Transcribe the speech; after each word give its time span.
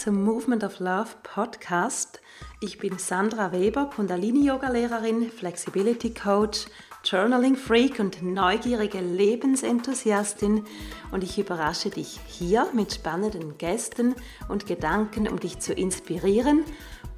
Zum 0.00 0.24
Movement 0.24 0.64
of 0.64 0.78
Love 0.78 1.10
Podcast. 1.22 2.22
Ich 2.60 2.78
bin 2.78 2.96
Sandra 2.96 3.52
Weber, 3.52 3.90
Kundalini-Yoga-Lehrerin, 3.94 5.30
Flexibility 5.30 6.14
Coach, 6.14 6.64
Journaling 7.04 7.54
Freak 7.54 8.00
und 8.00 8.22
neugierige 8.22 9.00
Lebensenthusiastin 9.00 10.64
und 11.12 11.22
ich 11.22 11.38
überrasche 11.38 11.90
dich 11.90 12.18
hier 12.26 12.66
mit 12.72 12.94
spannenden 12.94 13.58
Gästen 13.58 14.14
und 14.48 14.66
Gedanken, 14.66 15.28
um 15.28 15.38
dich 15.38 15.58
zu 15.58 15.74
inspirieren 15.74 16.64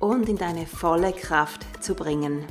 und 0.00 0.28
in 0.28 0.36
deine 0.36 0.66
volle 0.66 1.12
Kraft 1.12 1.64
zu 1.84 1.94
bringen. 1.94 2.44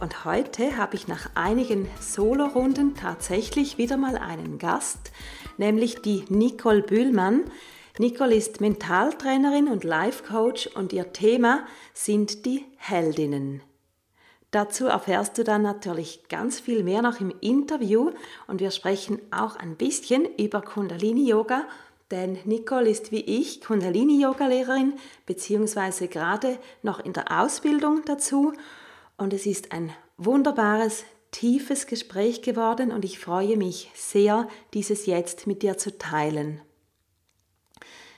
Und 0.00 0.24
heute 0.24 0.78
habe 0.78 0.96
ich 0.96 1.08
nach 1.08 1.28
einigen 1.34 1.90
Solo-Runden 2.00 2.94
tatsächlich 2.94 3.76
wieder 3.76 3.98
mal 3.98 4.16
einen 4.16 4.58
Gast, 4.58 5.12
nämlich 5.58 6.00
die 6.00 6.24
Nicole 6.30 6.82
Bühlmann. 6.82 7.44
Nicole 7.96 8.34
ist 8.34 8.60
Mentaltrainerin 8.60 9.68
und 9.68 9.84
Life 9.84 10.24
Coach 10.24 10.66
und 10.74 10.92
ihr 10.92 11.12
Thema 11.12 11.64
sind 11.92 12.44
die 12.44 12.64
Heldinnen. 12.76 13.62
Dazu 14.50 14.86
erfährst 14.86 15.38
du 15.38 15.44
dann 15.44 15.62
natürlich 15.62 16.28
ganz 16.28 16.58
viel 16.58 16.82
mehr 16.82 17.02
noch 17.02 17.20
im 17.20 17.32
Interview 17.40 18.10
und 18.48 18.60
wir 18.60 18.72
sprechen 18.72 19.20
auch 19.30 19.54
ein 19.54 19.76
bisschen 19.76 20.26
über 20.36 20.60
Kundalini 20.60 21.28
Yoga, 21.28 21.68
denn 22.10 22.38
Nicole 22.44 22.90
ist 22.90 23.12
wie 23.12 23.20
ich 23.20 23.60
Kundalini 23.60 24.20
Yoga 24.20 24.48
Lehrerin 24.48 24.94
beziehungsweise 25.26 26.08
gerade 26.08 26.58
noch 26.82 26.98
in 26.98 27.12
der 27.12 27.42
Ausbildung 27.42 28.02
dazu 28.06 28.52
und 29.16 29.32
es 29.32 29.46
ist 29.46 29.70
ein 29.70 29.92
wunderbares, 30.16 31.04
tiefes 31.30 31.86
Gespräch 31.86 32.42
geworden 32.42 32.90
und 32.90 33.04
ich 33.04 33.20
freue 33.20 33.56
mich 33.56 33.92
sehr, 33.94 34.48
dieses 34.72 35.06
jetzt 35.06 35.46
mit 35.46 35.62
dir 35.62 35.78
zu 35.78 35.96
teilen. 35.96 36.60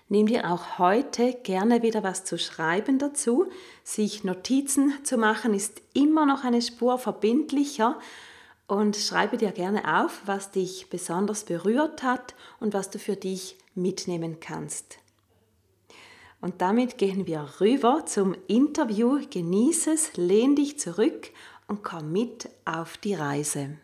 Nimm 0.08 0.26
dir 0.26 0.52
auch 0.52 0.78
heute 0.78 1.34
gerne 1.42 1.82
wieder 1.82 2.04
was 2.04 2.24
zu 2.24 2.38
schreiben 2.38 2.98
dazu. 2.98 3.46
Sich 3.82 4.22
Notizen 4.22 4.92
zu 5.02 5.18
machen 5.18 5.52
ist 5.52 5.82
immer 5.94 6.26
noch 6.26 6.44
eine 6.44 6.62
Spur 6.62 6.98
verbindlicher 6.98 7.98
und 8.68 8.96
schreibe 8.96 9.36
dir 9.36 9.50
gerne 9.50 10.02
auf, 10.02 10.22
was 10.24 10.52
dich 10.52 10.90
besonders 10.90 11.44
berührt 11.44 12.04
hat 12.04 12.34
und 12.60 12.72
was 12.72 12.90
du 12.90 13.00
für 13.00 13.16
dich 13.16 13.56
mitnehmen 13.74 14.38
kannst. 14.38 14.98
Und 16.40 16.60
damit 16.62 16.98
gehen 16.98 17.26
wir 17.26 17.48
rüber 17.60 18.04
zum 18.06 18.36
Interview. 18.46 19.18
Genieße 19.28 19.92
es, 19.92 20.16
lehn 20.16 20.54
dich 20.54 20.78
zurück 20.78 21.30
und 21.66 21.82
komm 21.82 22.12
mit 22.12 22.48
auf 22.64 22.96
die 22.98 23.14
Reise. 23.14 23.78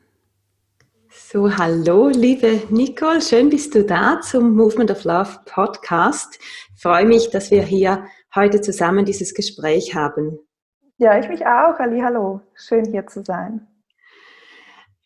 So, 1.14 1.58
hallo, 1.58 2.08
liebe 2.08 2.62
Nicole, 2.70 3.20
schön 3.20 3.50
bist 3.50 3.74
du 3.74 3.84
da 3.84 4.22
zum 4.22 4.56
Movement 4.56 4.90
of 4.90 5.04
Love 5.04 5.40
Podcast. 5.44 6.38
Ich 6.74 6.80
freue 6.80 7.04
mich, 7.04 7.28
dass 7.28 7.50
wir 7.50 7.62
hier 7.62 8.06
heute 8.34 8.62
zusammen 8.62 9.04
dieses 9.04 9.34
Gespräch 9.34 9.94
haben. 9.94 10.38
Ja, 10.96 11.18
ich 11.18 11.28
mich 11.28 11.44
auch, 11.44 11.78
Ali, 11.78 12.00
hallo. 12.00 12.40
Schön 12.54 12.86
hier 12.86 13.06
zu 13.06 13.22
sein. 13.22 13.66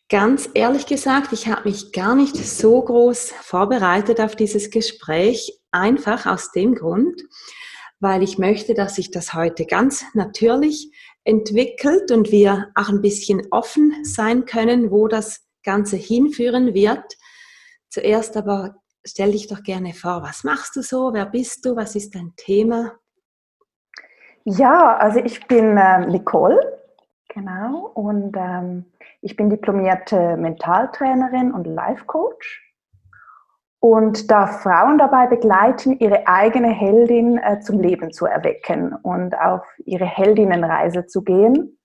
Ganz 0.07 0.49
ehrlich 0.53 0.85
gesagt, 0.85 1.33
ich 1.33 1.49
habe 1.49 1.67
mich 1.67 1.91
gar 1.91 2.15
nicht 2.15 2.37
so 2.37 2.81
groß 2.81 3.33
vorbereitet 3.41 4.21
auf 4.21 4.37
dieses 4.37 4.69
Gespräch, 4.69 5.59
einfach 5.71 6.25
aus 6.25 6.53
dem 6.53 6.75
Grund, 6.75 7.21
weil 7.99 8.23
ich 8.23 8.37
möchte, 8.37 8.73
dass 8.75 8.95
sich 8.95 9.11
das 9.11 9.33
heute 9.33 9.65
ganz 9.65 10.05
natürlich 10.13 10.89
entwickelt 11.25 12.11
und 12.11 12.31
wir 12.31 12.69
auch 12.75 12.87
ein 12.87 13.01
bisschen 13.01 13.45
offen 13.51 14.05
sein 14.05 14.45
können, 14.45 14.89
wo 14.89 15.09
das 15.09 15.46
Ganze 15.63 15.97
hinführen 15.97 16.73
wird. 16.73 17.17
Zuerst 17.89 18.37
aber 18.37 18.75
stell 19.05 19.31
dich 19.31 19.47
doch 19.47 19.63
gerne 19.63 19.93
vor, 19.93 20.21
was 20.21 20.43
machst 20.43 20.75
du 20.75 20.81
so, 20.81 21.13
wer 21.13 21.25
bist 21.25 21.65
du, 21.65 21.75
was 21.75 21.95
ist 21.95 22.15
dein 22.15 22.33
Thema? 22.35 22.93
Ja, 24.43 24.97
also 24.97 25.19
ich 25.19 25.45
bin 25.47 25.77
äh, 25.77 26.05
Nicole, 26.07 26.81
genau, 27.27 27.91
und 27.93 28.35
ähm, 28.37 28.85
ich 29.21 29.35
bin 29.35 29.49
diplomierte 29.49 30.37
Mentaltrainerin 30.37 31.51
und 31.51 31.65
Life 31.65 32.05
Coach 32.05 32.63
und 33.79 34.31
darf 34.31 34.61
Frauen 34.63 34.97
dabei 34.97 35.27
begleiten, 35.27 35.99
ihre 35.99 36.27
eigene 36.27 36.69
Heldin 36.69 37.37
äh, 37.37 37.59
zum 37.59 37.79
Leben 37.79 38.11
zu 38.11 38.25
erwecken 38.25 38.93
und 38.93 39.37
auf 39.37 39.65
ihre 39.85 40.05
Heldinnenreise 40.05 41.07
zu 41.07 41.23
gehen 41.23 41.76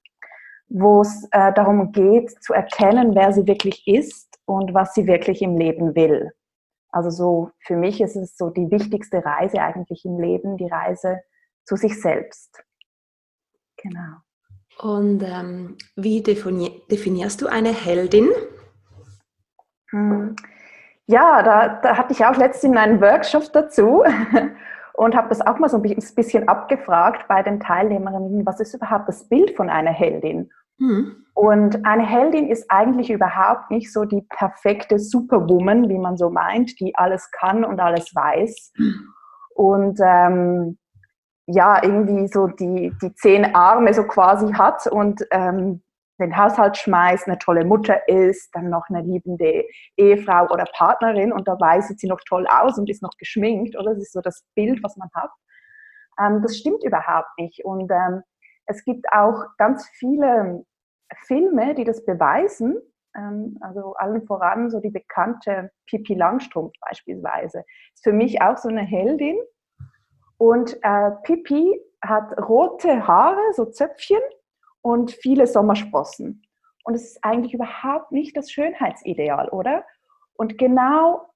wo 0.73 1.03
es 1.03 1.29
äh, 1.33 1.53
darum 1.53 1.93
geht, 1.93 2.31
zu 2.43 2.55
erkennen, 2.55 3.15
wer 3.15 3.33
sie 3.33 3.47
wirklich 3.47 3.87
ist 3.87 4.39
und 4.47 4.73
was 4.73 4.95
sie 4.95 5.07
wirklich 5.07 5.43
im 5.43 5.57
Leben 5.57 5.95
will. 5.95 6.33
Also 6.91 7.11
so 7.11 7.51
für 7.61 7.77
mich 7.77 8.01
ist 8.01 8.17
es 8.17 8.37
so 8.37 8.51
die 8.51 8.71
wichtigste 8.71 9.25
Reise 9.25 9.61
eigentlich 9.61 10.05
im 10.05 10.19
Leben, 10.19 10.57
die 10.57 10.69
Reise 10.69 11.21
zu 11.65 11.77
sich 11.77 12.01
selbst. 12.01 12.63
Genau. 13.83 14.19
Und 14.79 15.23
ähm, 15.23 15.77
wie 15.97 16.23
definierst 16.23 17.41
du 17.41 17.47
eine 17.47 17.73
Heldin? 17.73 18.29
Hm. 19.91 20.35
Ja, 21.07 21.43
da, 21.43 21.81
da 21.83 21.99
hatte 21.99 22.13
ich 22.13 22.25
auch 22.25 22.37
letztens 22.37 22.77
einen 22.77 23.01
Workshop 23.01 23.53
dazu 23.53 24.05
und 24.95 25.15
habe 25.15 25.29
das 25.29 25.41
auch 25.43 25.59
mal 25.59 25.69
so 25.69 25.77
ein 25.77 25.83
bisschen 25.83 26.49
abgefragt 26.49 27.29
bei 27.29 27.43
den 27.43 27.61
Teilnehmerinnen, 27.61 28.47
was 28.47 28.61
ist 28.61 28.75
überhaupt 28.75 29.09
das 29.09 29.29
Bild 29.29 29.55
von 29.57 29.69
einer 29.69 29.91
Heldin? 29.91 30.51
Mhm. 30.79 31.27
Und 31.35 31.87
eine 31.87 32.07
Heldin 32.07 32.49
ist 32.49 32.71
eigentlich 32.71 33.11
überhaupt 33.11 33.71
nicht 33.71 33.93
so 33.93 34.05
die 34.05 34.23
perfekte 34.29 34.99
Superwoman, 34.99 35.89
wie 35.89 35.99
man 35.99 36.17
so 36.17 36.31
meint, 36.31 36.79
die 36.79 36.95
alles 36.95 37.31
kann 37.31 37.65
und 37.65 37.81
alles 37.81 38.15
weiß. 38.15 38.73
Und 39.55 39.99
ähm, 40.05 40.79
ja, 41.47 41.83
irgendwie 41.83 42.29
so 42.29 42.47
die, 42.47 42.93
die 43.03 43.15
zehn 43.15 43.55
Arme 43.55 43.93
so 43.95 44.05
quasi 44.05 44.53
hat 44.53 44.87
und 44.87 45.27
ähm, 45.31 45.83
den 46.21 46.37
Haushalt 46.37 46.77
schmeißt, 46.77 47.27
eine 47.27 47.39
tolle 47.39 47.65
Mutter 47.65 48.09
ist, 48.09 48.55
dann 48.55 48.71
noch 48.71 48.89
eine 48.89 49.03
liebende 49.03 49.65
Ehefrau 49.97 50.49
oder 50.51 50.65
Partnerin 50.73 51.33
und 51.33 51.49
dabei 51.49 51.81
sieht 51.81 51.99
sie 51.99 52.07
noch 52.07 52.21
toll 52.27 52.47
aus 52.47 52.79
und 52.79 52.89
ist 52.89 53.03
noch 53.03 53.17
geschminkt, 53.19 53.77
oder? 53.77 53.95
Das 53.95 54.03
ist 54.03 54.13
so 54.13 54.21
das 54.21 54.45
Bild, 54.55 54.83
was 54.83 54.97
man 54.97 55.09
hat. 55.15 55.31
Ähm, 56.21 56.43
das 56.43 56.57
stimmt 56.57 56.85
überhaupt 56.85 57.31
nicht. 57.39 57.65
Und 57.65 57.91
ähm, 57.91 58.23
es 58.67 58.85
gibt 58.85 59.07
auch 59.13 59.45
ganz 59.59 59.89
viele 59.89 60.65
Filme, 61.27 61.75
die 61.75 61.85
das 61.85 62.05
beweisen. 62.05 62.81
Ähm, 63.17 63.59
also 63.61 63.95
allen 63.95 64.27
voran 64.27 64.71
so 64.71 64.81
die 64.81 64.91
bekannte 64.91 65.71
Pippi 65.87 66.15
Langstrumpf 66.15 66.73
beispielsweise. 66.81 67.65
Ist 67.95 68.05
für 68.05 68.13
mich 68.13 68.41
auch 68.41 68.57
so 68.57 68.69
eine 68.69 68.83
Heldin. 68.83 69.37
Und 70.39 70.79
äh, 70.83 71.11
Pippi 71.23 71.81
hat 72.03 72.37
rote 72.49 73.07
Haare, 73.07 73.53
so 73.53 73.67
Zöpfchen 73.67 74.21
und 74.81 75.13
viele 75.13 75.47
Sommersprossen. 75.47 76.43
Und 76.85 76.95
es 76.95 77.13
ist 77.13 77.25
eigentlich 77.25 77.55
überhaupt 77.55 78.11
nicht 78.11 78.37
das 78.37 78.51
Schönheitsideal, 78.51 79.49
oder? 79.51 79.85
Und 80.35 80.59
genau 80.59 81.32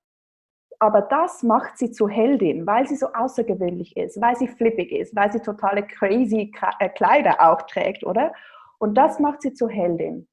aber 0.78 1.02
das 1.02 1.42
macht 1.42 1.78
sie 1.78 1.90
zu 1.90 2.08
Heldin, 2.08 2.66
weil 2.66 2.86
sie 2.86 2.96
so 2.96 3.12
außergewöhnlich 3.12 3.96
ist, 3.96 4.20
weil 4.20 4.36
sie 4.36 4.48
flippig 4.48 4.92
ist, 4.92 5.14
weil 5.16 5.32
sie 5.32 5.40
totale 5.40 5.82
crazy 5.86 6.52
äh, 6.78 6.88
Kleider 6.88 7.40
auch 7.40 7.62
trägt, 7.62 8.04
oder? 8.04 8.32
Und 8.78 8.94
das 8.94 9.18
macht 9.18 9.42
sie 9.42 9.54
zu 9.54 9.68
Heldin. 9.68 10.28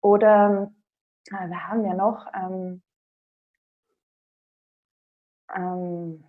Oder 0.00 0.72
äh, 1.30 1.48
wir 1.48 1.68
haben 1.68 1.84
ja 1.84 1.94
noch 1.94 2.26
ähm, 2.34 2.82
ähm, 5.54 6.24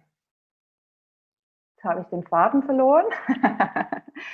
jetzt 1.76 1.84
habe 1.84 2.02
ich 2.02 2.08
den 2.08 2.24
Faden 2.24 2.64
verloren. 2.64 3.06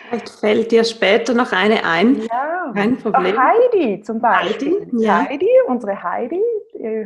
Vielleicht 0.08 0.30
fällt 0.30 0.72
dir 0.72 0.84
später 0.84 1.34
noch 1.34 1.52
eine 1.52 1.84
ein. 1.84 2.22
Ja, 2.22 2.72
kein 2.74 2.98
Problem. 2.98 3.38
Heidi 3.38 4.02
zum 4.02 4.20
Beispiel. 4.20 4.82
Heidi, 4.82 5.04
ja. 5.04 5.26
Heidi 5.26 5.50
unsere 5.68 6.02
Heidi, 6.04 6.42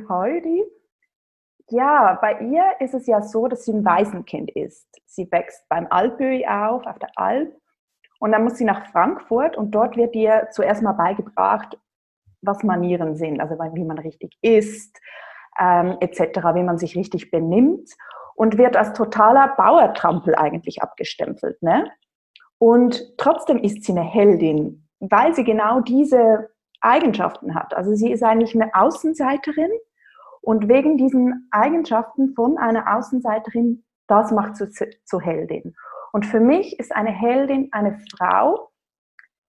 Heidi 0.09 0.63
ja, 1.69 2.17
bei 2.21 2.39
ihr 2.39 2.63
ist 2.79 2.93
es 2.93 3.07
ja 3.07 3.21
so, 3.21 3.47
dass 3.47 3.65
sie 3.65 3.73
ein 3.73 3.85
Waisenkind 3.85 4.51
ist. 4.51 4.87
Sie 5.05 5.31
wächst 5.31 5.67
beim 5.69 5.87
Alpöhi 5.89 6.45
auf, 6.47 6.85
auf 6.85 6.99
der 6.99 7.09
Alp. 7.15 7.55
Und 8.19 8.31
dann 8.31 8.43
muss 8.43 8.57
sie 8.57 8.65
nach 8.65 8.85
Frankfurt 8.87 9.57
und 9.57 9.71
dort 9.71 9.97
wird 9.97 10.15
ihr 10.15 10.47
zuerst 10.51 10.81
mal 10.81 10.93
beigebracht, 10.93 11.77
was 12.41 12.63
Manieren 12.63 13.15
sind, 13.15 13.41
also 13.41 13.55
wie 13.55 13.83
man 13.83 13.97
richtig 13.97 14.37
isst, 14.41 14.99
ähm, 15.59 15.97
etc., 15.99 16.39
wie 16.53 16.63
man 16.63 16.77
sich 16.77 16.95
richtig 16.95 17.31
benimmt 17.31 17.89
und 18.35 18.57
wird 18.57 18.75
als 18.77 18.93
totaler 18.93 19.53
Bauertrampel 19.55 20.35
eigentlich 20.35 20.81
abgestempelt. 20.81 21.61
Ne? 21.61 21.91
Und 22.57 23.17
trotzdem 23.17 23.57
ist 23.57 23.83
sie 23.83 23.91
eine 23.91 24.03
Heldin, 24.03 24.87
weil 24.99 25.33
sie 25.35 25.43
genau 25.43 25.81
diese 25.81 26.49
Eigenschaften 26.81 27.55
hat. 27.55 27.73
Also 27.73 27.93
sie 27.93 28.11
ist 28.11 28.23
eigentlich 28.23 28.55
eine 28.55 28.73
Außenseiterin 28.73 29.71
und 30.43 30.67
wegen 30.67 30.97
diesen 30.97 31.47
Eigenschaften 31.51 32.33
von 32.35 32.57
einer 32.57 32.97
Außenseiterin, 32.97 33.83
das 34.07 34.31
macht 34.31 34.57
zu, 34.57 34.69
zu 34.69 35.19
Heldin. 35.19 35.73
Und 36.11 36.25
für 36.25 36.41
mich 36.41 36.77
ist 36.79 36.93
eine 36.93 37.11
Heldin 37.11 37.69
eine 37.71 37.99
Frau, 38.11 38.69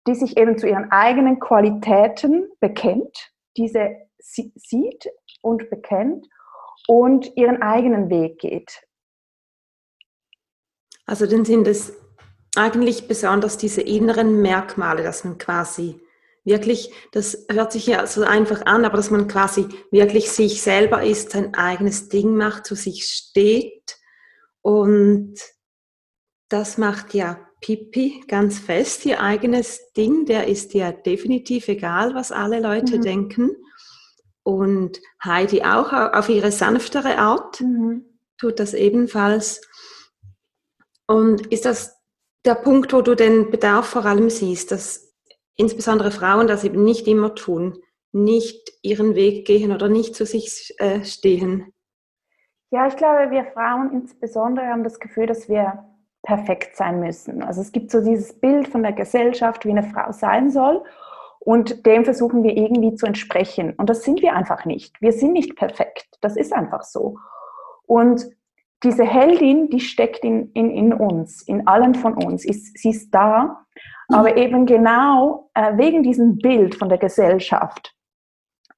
die 0.07 0.15
sich 0.15 0.37
eben 0.37 0.59
zu 0.59 0.69
ihren 0.69 0.93
eigenen 0.93 1.41
Qualitäten 1.41 2.51
bekennt, 2.61 3.33
diese 3.57 3.97
sieht 4.19 5.09
und 5.41 5.71
bekennt 5.71 6.27
und 6.87 7.35
ihren 7.37 7.63
eigenen 7.63 8.11
Weg 8.11 8.39
geht. 8.39 8.83
Also 11.07 11.27
dann 11.27 11.47
sind 11.47 11.67
es 11.67 11.97
eigentlich 12.57 13.09
besonders 13.09 13.57
diese 13.57 13.81
inneren 13.81 14.43
Merkmale, 14.43 15.03
dass 15.03 15.25
man 15.25 15.39
quasi 15.39 16.01
wirklich, 16.45 16.93
das 17.13 17.47
hört 17.51 17.73
sich 17.73 17.87
ja 17.87 18.07
so 18.07 18.23
einfach 18.23 18.67
an, 18.67 18.85
aber 18.85 18.97
dass 18.97 19.11
man 19.11 19.29
quasi 19.29 19.67
wirklich 19.91 20.31
sich 20.31 20.63
selber 20.63 21.03
ist, 21.03 21.31
sein 21.31 21.55
eigenes 21.55 22.09
Ding 22.09 22.37
macht, 22.37 22.67
zu 22.67 22.75
sich 22.75 23.05
steht. 23.05 23.97
Und 24.63 25.37
das 26.49 26.79
macht 26.79 27.15
ja 27.15 27.41
Pippi 27.61 28.23
ganz 28.29 28.59
fest, 28.59 29.07
ihr 29.07 29.21
eigenes 29.21 29.93
Ding, 29.95 30.27
der 30.27 30.49
ist 30.49 30.75
ja 30.75 30.93
definitiv 30.93 31.69
egal, 31.69 32.15
was 32.15 32.31
alle 32.31 32.61
Leute 32.61 32.99
mhm. 32.99 33.03
denken. 33.03 33.51
Und 34.43 35.01
Heidi 35.25 35.63
auch 35.63 35.93
auf 35.93 36.29
ihre 36.29 36.53
sanftere 36.53 37.17
Art 37.17 37.63
mhm. 37.63 38.05
tut 38.39 38.61
das 38.61 38.75
ebenfalls. 38.75 39.63
Und 41.07 41.47
ist 41.47 41.65
das 41.65 41.97
der 42.45 42.55
Punkt, 42.55 42.93
wo 42.93 43.01
du 43.01 43.15
den 43.15 43.51
Bedarf 43.51 43.87
vor 43.87 44.05
allem 44.05 44.29
siehst, 44.29 44.71
dass 44.71 45.04
insbesondere 45.57 46.11
Frauen 46.11 46.47
das 46.47 46.65
eben 46.65 46.85
nicht 46.85 47.07
immer 47.07 47.35
tun, 47.35 47.79
nicht 48.13 48.73
ihren 48.83 49.15
Weg 49.15 49.47
gehen 49.47 49.73
oder 49.73 49.89
nicht 49.89 50.15
zu 50.15 50.25
sich 50.25 50.75
äh, 50.79 51.05
stehen? 51.05 51.73
Ja, 52.71 52.87
ich 52.87 52.97
glaube, 52.97 53.31
wir 53.31 53.45
Frauen 53.45 53.93
insbesondere 53.93 54.67
haben 54.67 54.85
das 54.85 54.99
Gefühl, 54.99 55.27
dass 55.27 55.49
wir 55.49 55.85
perfekt 56.23 56.77
sein 56.77 57.01
müssen. 57.01 57.43
Also 57.43 57.61
es 57.61 57.71
gibt 57.71 57.91
so 57.91 58.01
dieses 58.01 58.41
Bild 58.41 58.67
von 58.67 58.83
der 58.83 58.93
Gesellschaft, 58.93 59.65
wie 59.65 59.71
eine 59.71 59.83
Frau 59.85 60.11
sein 60.11 60.51
soll. 60.51 60.83
Und 61.39 61.85
dem 61.85 62.05
versuchen 62.05 62.43
wir 62.43 62.57
irgendwie 62.57 62.95
zu 62.95 63.07
entsprechen. 63.07 63.75
Und 63.77 63.91
das 63.91 64.03
sind 64.03 64.23
wir 64.23 64.35
einfach 64.35 64.65
nicht. 64.65 65.01
Wir 65.03 65.13
sind 65.13 65.35
nicht 65.35 65.57
perfekt. 65.57 66.09
Das 66.23 66.37
ist 66.37 66.55
einfach 66.55 66.83
so. 66.83 67.19
Und 67.87 68.27
diese 68.83 69.05
Heldin, 69.05 69.69
die 69.69 69.81
steckt 69.81 70.25
in, 70.25 70.51
in, 70.53 70.71
in 70.71 70.93
uns, 70.95 71.43
in 71.43 71.67
allen 71.67 71.95
von 71.95 72.15
uns. 72.15 72.45
Ist, 72.45 72.79
sie 72.79 72.91
ist 72.91 73.11
da. 73.11 73.67
Aber 74.09 74.37
eben 74.37 74.67
genau 74.67 75.51
äh, 75.55 75.77
wegen 75.77 76.03
diesem 76.03 76.37
Bild 76.39 76.75
von 76.75 76.89
der 76.89 76.99
Gesellschaft 76.99 77.95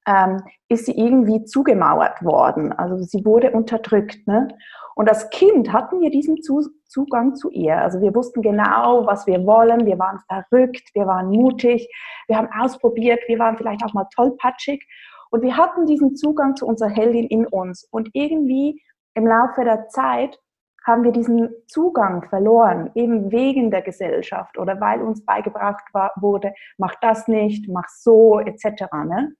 ähm, 0.07 0.41
ist 0.69 0.85
sie 0.85 0.97
irgendwie 0.97 1.43
zugemauert 1.43 2.23
worden. 2.23 2.71
Also 2.73 2.97
sie 2.97 3.25
wurde 3.25 3.51
unterdrückt. 3.51 4.25
Ne? 4.27 4.47
Und 4.95 5.09
als 5.09 5.29
Kind 5.29 5.71
hatten 5.73 6.01
wir 6.01 6.09
diesen 6.09 6.37
Zugang 6.41 7.35
zu 7.35 7.51
ihr. 7.51 7.77
Also 7.77 8.01
wir 8.01 8.15
wussten 8.15 8.41
genau, 8.41 9.05
was 9.05 9.27
wir 9.27 9.45
wollen. 9.45 9.85
Wir 9.85 9.99
waren 9.99 10.19
verrückt, 10.27 10.89
wir 10.93 11.05
waren 11.05 11.29
mutig, 11.29 11.87
wir 12.27 12.37
haben 12.37 12.49
ausprobiert, 12.59 13.19
wir 13.27 13.37
waren 13.37 13.57
vielleicht 13.57 13.83
auch 13.83 13.93
mal 13.93 14.07
tollpatschig. 14.15 14.83
Und 15.29 15.41
wir 15.43 15.57
hatten 15.57 15.85
diesen 15.85 16.15
Zugang 16.15 16.55
zu 16.55 16.65
unserer 16.65 16.89
Heldin 16.89 17.27
in 17.27 17.45
uns. 17.45 17.87
Und 17.91 18.09
irgendwie 18.13 18.81
im 19.13 19.27
Laufe 19.27 19.63
der 19.63 19.89
Zeit 19.89 20.39
haben 20.87 21.03
wir 21.03 21.11
diesen 21.11 21.49
Zugang 21.67 22.27
verloren, 22.29 22.89
eben 22.95 23.31
wegen 23.31 23.69
der 23.69 23.81
Gesellschaft 23.81 24.57
oder 24.57 24.79
weil 24.79 25.01
uns 25.01 25.23
beigebracht 25.25 25.83
war, 25.93 26.13
wurde, 26.15 26.53
mach 26.77 26.95
das 27.01 27.27
nicht, 27.27 27.67
mach 27.69 27.87
so, 27.89 28.39
etc. 28.39 28.85
Ne? 29.05 29.33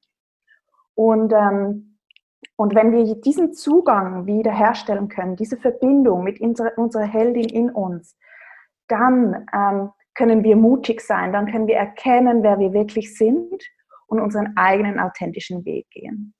Und, 0.94 1.32
ähm, 1.34 1.98
und 2.58 2.76
wenn 2.76 2.92
wir 2.92 3.16
diesen 3.22 3.54
Zugang 3.54 4.26
wiederherstellen 4.26 5.08
können, 5.08 5.38
diese 5.38 5.58
Verbindung 5.58 6.24
mit 6.24 6.42
unserer, 6.42 6.78
unserer 6.78 7.06
Heldin 7.06 7.50
in 7.50 7.72
uns, 7.72 8.18
dann 8.90 9.48
ähm, 9.54 9.92
können 10.16 10.44
wir 10.44 10.58
mutig 10.58 11.02
sein, 11.02 11.32
dann 11.32 11.50
können 11.50 11.68
wir 11.68 11.78
erkennen, 11.78 12.44
wer 12.44 12.60
wir 12.60 12.74
wirklich 12.74 13.18
sind 13.18 13.64
und 14.08 14.20
unseren 14.20 14.58
eigenen 14.58 15.00
authentischen 15.00 15.64
Weg 15.66 15.90
gehen. 15.92 16.34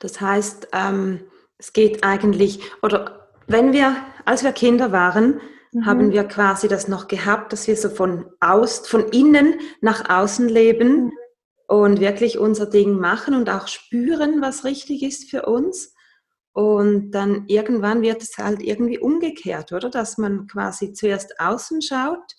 Das 0.00 0.20
heißt, 0.20 0.68
ähm 0.72 1.20
es 1.58 1.72
geht 1.72 2.04
eigentlich, 2.04 2.60
oder 2.82 3.25
wenn 3.46 3.72
wir, 3.72 3.96
als 4.24 4.42
wir 4.42 4.52
Kinder 4.52 4.92
waren, 4.92 5.40
mhm. 5.72 5.86
haben 5.86 6.12
wir 6.12 6.24
quasi 6.24 6.68
das 6.68 6.88
noch 6.88 7.08
gehabt, 7.08 7.52
dass 7.52 7.66
wir 7.66 7.76
so 7.76 7.88
von, 7.88 8.26
aus, 8.40 8.86
von 8.86 9.08
innen 9.08 9.60
nach 9.80 10.08
außen 10.08 10.48
leben 10.48 11.04
mhm. 11.04 11.12
und 11.68 12.00
wirklich 12.00 12.38
unser 12.38 12.66
Ding 12.66 12.98
machen 12.98 13.34
und 13.34 13.50
auch 13.50 13.68
spüren, 13.68 14.40
was 14.40 14.64
richtig 14.64 15.02
ist 15.02 15.30
für 15.30 15.46
uns. 15.46 15.94
Und 16.52 17.10
dann 17.10 17.44
irgendwann 17.48 18.00
wird 18.00 18.22
es 18.22 18.38
halt 18.38 18.62
irgendwie 18.62 18.98
umgekehrt, 18.98 19.72
oder? 19.72 19.90
Dass 19.90 20.16
man 20.16 20.46
quasi 20.46 20.94
zuerst 20.94 21.38
außen 21.38 21.82
schaut, 21.82 22.32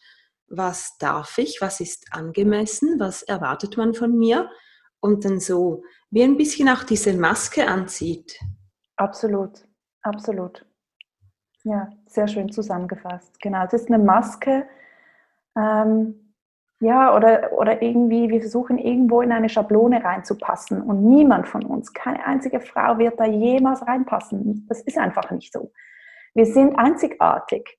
was 0.48 0.98
darf 0.98 1.38
ich, 1.38 1.62
was 1.62 1.80
ist 1.80 2.08
angemessen, 2.12 3.00
was 3.00 3.22
erwartet 3.22 3.78
man 3.78 3.94
von 3.94 4.18
mir 4.18 4.50
und 5.00 5.26
dann 5.26 5.40
so 5.40 5.84
wie 6.10 6.24
ein 6.24 6.38
bisschen 6.38 6.70
auch 6.70 6.84
diese 6.84 7.14
Maske 7.14 7.68
anzieht. 7.68 8.40
Absolut, 8.96 9.68
absolut. 10.02 10.67
Ja, 11.68 11.90
sehr 12.06 12.30
schön 12.30 12.50
zusammengefasst. 12.50 13.42
Genau, 13.42 13.66
es 13.66 13.74
ist 13.74 13.90
eine 13.90 14.00
Maske. 14.02 14.66
Ähm, 15.58 16.34
ja, 16.80 17.14
oder, 17.14 17.52
oder 17.54 17.82
irgendwie, 17.82 18.30
wir 18.30 18.40
versuchen 18.40 18.78
irgendwo 18.78 19.22
in 19.22 19.34
eine 19.34 19.50
Schablone 19.50 20.02
reinzupassen 20.02 20.82
und 20.82 21.04
niemand 21.04 21.48
von 21.48 21.66
uns, 21.66 21.92
keine 21.92 22.26
einzige 22.26 22.62
Frau 22.62 23.00
wird 23.00 23.20
da 23.20 23.26
jemals 23.26 23.86
reinpassen. 23.86 24.66
Das 24.70 24.82
ist 24.82 24.98
einfach 24.98 25.30
nicht 25.32 25.52
so. 25.52 25.74
Wir 26.36 26.46
sind 26.46 26.78
einzigartig 26.78 27.78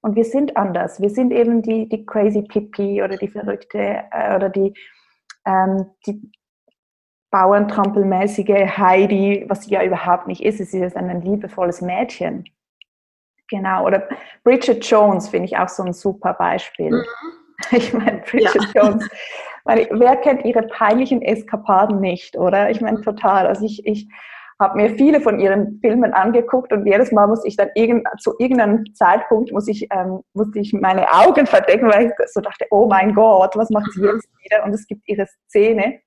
und 0.00 0.16
wir 0.16 0.24
sind 0.24 0.56
anders. 0.56 1.00
Wir 1.00 1.10
sind 1.10 1.32
eben 1.32 1.62
die, 1.62 1.88
die 1.88 2.04
crazy 2.06 2.42
Pippi 2.42 3.00
oder 3.00 3.16
die 3.16 3.28
verrückte 3.28 4.04
äh, 4.10 4.34
oder 4.34 4.48
die, 4.48 4.74
ähm, 5.46 5.86
die, 6.06 6.32
Bauerntrampelmäßige 7.30 8.76
Heidi, 8.76 9.44
was 9.46 9.62
sie 9.62 9.70
ja 9.70 9.84
überhaupt 9.84 10.26
nicht 10.26 10.42
ist. 10.42 10.58
Sie 10.58 10.80
ist 10.80 10.96
ein 10.96 11.22
liebevolles 11.22 11.80
Mädchen. 11.80 12.44
Genau. 13.50 13.86
Oder 13.86 14.08
Bridget 14.44 14.84
Jones 14.84 15.28
finde 15.28 15.46
ich 15.46 15.58
auch 15.58 15.68
so 15.68 15.82
ein 15.82 15.92
super 15.92 16.34
Beispiel. 16.34 16.90
Mhm. 16.90 17.04
Ich 17.72 17.92
meine, 17.92 18.22
Bridget 18.22 18.68
ja. 18.74 18.82
Jones. 18.82 19.06
Meine, 19.66 19.86
wer 19.90 20.16
kennt 20.16 20.46
ihre 20.46 20.62
peinlichen 20.62 21.20
Eskapaden 21.20 22.00
nicht, 22.00 22.34
oder? 22.36 22.70
Ich 22.70 22.80
meine, 22.80 23.02
total. 23.02 23.46
Also 23.46 23.66
ich, 23.66 23.84
ich 23.86 24.08
habe 24.58 24.76
mir 24.76 24.90
viele 24.96 25.20
von 25.20 25.38
ihren 25.40 25.78
Filmen 25.80 26.12
angeguckt 26.12 26.72
und 26.72 26.86
jedes 26.86 27.12
Mal 27.12 27.26
muss 27.26 27.44
ich 27.44 27.56
dann 27.56 27.68
irgend, 27.74 28.06
zu 28.18 28.34
irgendeinem 28.38 28.84
Zeitpunkt 28.94 29.52
muss 29.52 29.68
ich, 29.68 29.88
ähm, 29.90 30.20
musste 30.34 30.58
ich 30.58 30.72
meine 30.72 31.12
Augen 31.12 31.46
verdecken, 31.46 31.88
weil 31.90 32.06
ich 32.06 32.12
so 32.32 32.40
dachte, 32.40 32.66
oh 32.70 32.86
mein 32.86 33.14
Gott, 33.14 33.56
was 33.56 33.70
macht 33.70 33.92
sie 33.92 34.04
jetzt 34.04 34.28
wieder? 34.42 34.64
Und 34.64 34.72
es 34.72 34.86
gibt 34.86 35.06
ihre 35.06 35.26
Szene, 35.48 36.00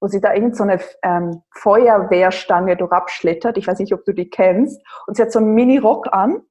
wo 0.00 0.08
sie 0.08 0.20
da 0.20 0.34
irgend 0.34 0.56
so 0.56 0.64
eine 0.64 0.80
ähm, 1.02 1.42
Feuerwehrstange 1.50 2.76
durchabschlittert. 2.76 3.56
Ich 3.58 3.66
weiß 3.66 3.78
nicht, 3.78 3.94
ob 3.94 4.04
du 4.04 4.12
die 4.12 4.28
kennst. 4.28 4.82
Und 5.06 5.16
sie 5.16 5.22
hat 5.22 5.32
so 5.32 5.38
einen 5.38 5.54
Mini-Rock 5.54 6.08
an 6.12 6.42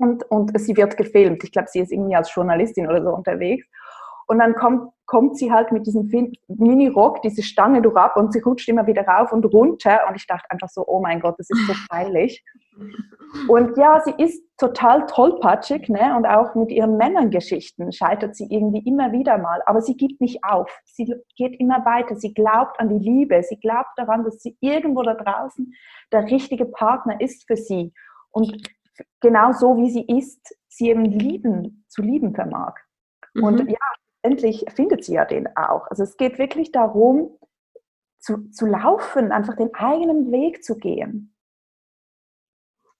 und, 0.00 0.24
und 0.30 0.58
sie 0.58 0.76
wird 0.76 0.96
gefilmt. 0.96 1.44
Ich 1.44 1.52
glaube, 1.52 1.68
sie 1.70 1.80
ist 1.80 1.92
irgendwie 1.92 2.16
als 2.16 2.34
Journalistin 2.34 2.88
oder 2.88 3.02
so 3.02 3.10
unterwegs. 3.10 3.66
Und 4.26 4.38
dann 4.38 4.54
kommt, 4.54 4.92
kommt 5.06 5.36
sie 5.36 5.50
halt 5.52 5.72
mit 5.72 5.86
diesem 5.86 6.08
Mini-Rock, 6.46 7.20
diese 7.22 7.42
Stange 7.42 7.82
durchab 7.82 8.16
und 8.16 8.32
sie 8.32 8.38
rutscht 8.38 8.68
immer 8.68 8.86
wieder 8.86 9.04
rauf 9.04 9.32
und 9.32 9.44
runter. 9.44 10.02
Und 10.08 10.14
ich 10.14 10.26
dachte 10.26 10.48
einfach 10.50 10.68
so, 10.68 10.84
oh 10.86 11.00
mein 11.00 11.20
Gott, 11.20 11.34
das 11.36 11.50
ist 11.50 11.66
so 11.66 11.72
peinlich. 11.90 12.44
Und 13.48 13.76
ja, 13.76 14.00
sie 14.04 14.14
ist 14.16 14.42
total 14.56 15.06
tollpatschig 15.06 15.88
ne? 15.88 16.16
und 16.16 16.26
auch 16.26 16.54
mit 16.54 16.70
ihren 16.70 16.96
Männerngeschichten 16.96 17.92
scheitert 17.92 18.36
sie 18.36 18.46
irgendwie 18.48 18.86
immer 18.88 19.12
wieder 19.12 19.36
mal. 19.36 19.60
Aber 19.66 19.82
sie 19.82 19.96
gibt 19.96 20.20
nicht 20.20 20.44
auf. 20.44 20.70
Sie 20.84 21.12
geht 21.36 21.58
immer 21.58 21.84
weiter. 21.84 22.16
Sie 22.16 22.32
glaubt 22.32 22.78
an 22.78 22.88
die 22.88 23.04
Liebe. 23.04 23.42
Sie 23.42 23.58
glaubt 23.58 23.90
daran, 23.96 24.24
dass 24.24 24.40
sie 24.40 24.56
irgendwo 24.60 25.02
da 25.02 25.14
draußen 25.14 25.74
der 26.12 26.24
richtige 26.30 26.66
Partner 26.66 27.20
ist 27.20 27.46
für 27.46 27.56
sie. 27.56 27.92
Und 28.30 28.62
genau 29.20 29.52
so 29.52 29.76
wie 29.76 29.90
sie 29.90 30.04
ist, 30.06 30.56
sie 30.68 30.90
eben 30.90 31.04
lieben, 31.04 31.84
zu 31.88 32.02
lieben 32.02 32.34
vermag. 32.34 32.74
Mhm. 33.34 33.44
Und 33.44 33.70
ja, 33.70 33.78
endlich 34.22 34.64
findet 34.74 35.04
sie 35.04 35.14
ja 35.14 35.24
den 35.24 35.48
auch. 35.56 35.86
Also 35.88 36.02
es 36.02 36.16
geht 36.16 36.38
wirklich 36.38 36.72
darum, 36.72 37.38
zu, 38.18 38.50
zu 38.50 38.66
laufen, 38.66 39.32
einfach 39.32 39.56
den 39.56 39.74
eigenen 39.74 40.30
Weg 40.30 40.62
zu 40.62 40.76
gehen. 40.76 41.34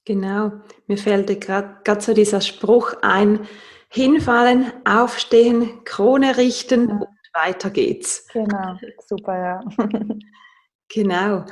Genau, 0.07 0.53
mir 0.87 0.97
fällt 0.97 1.41
gerade 1.41 2.01
so 2.01 2.15
dieser 2.15 2.41
Spruch 2.41 2.95
ein, 3.03 3.47
hinfallen, 3.91 4.73
aufstehen, 4.87 5.85
Krone 5.85 6.37
richten 6.37 6.89
ja. 6.89 6.95
und 6.97 7.09
weiter 7.35 7.71
geht's. 7.71 8.27
Genau, 8.33 8.77
super, 9.07 9.39
ja. 9.39 9.61
genau. 10.89 11.45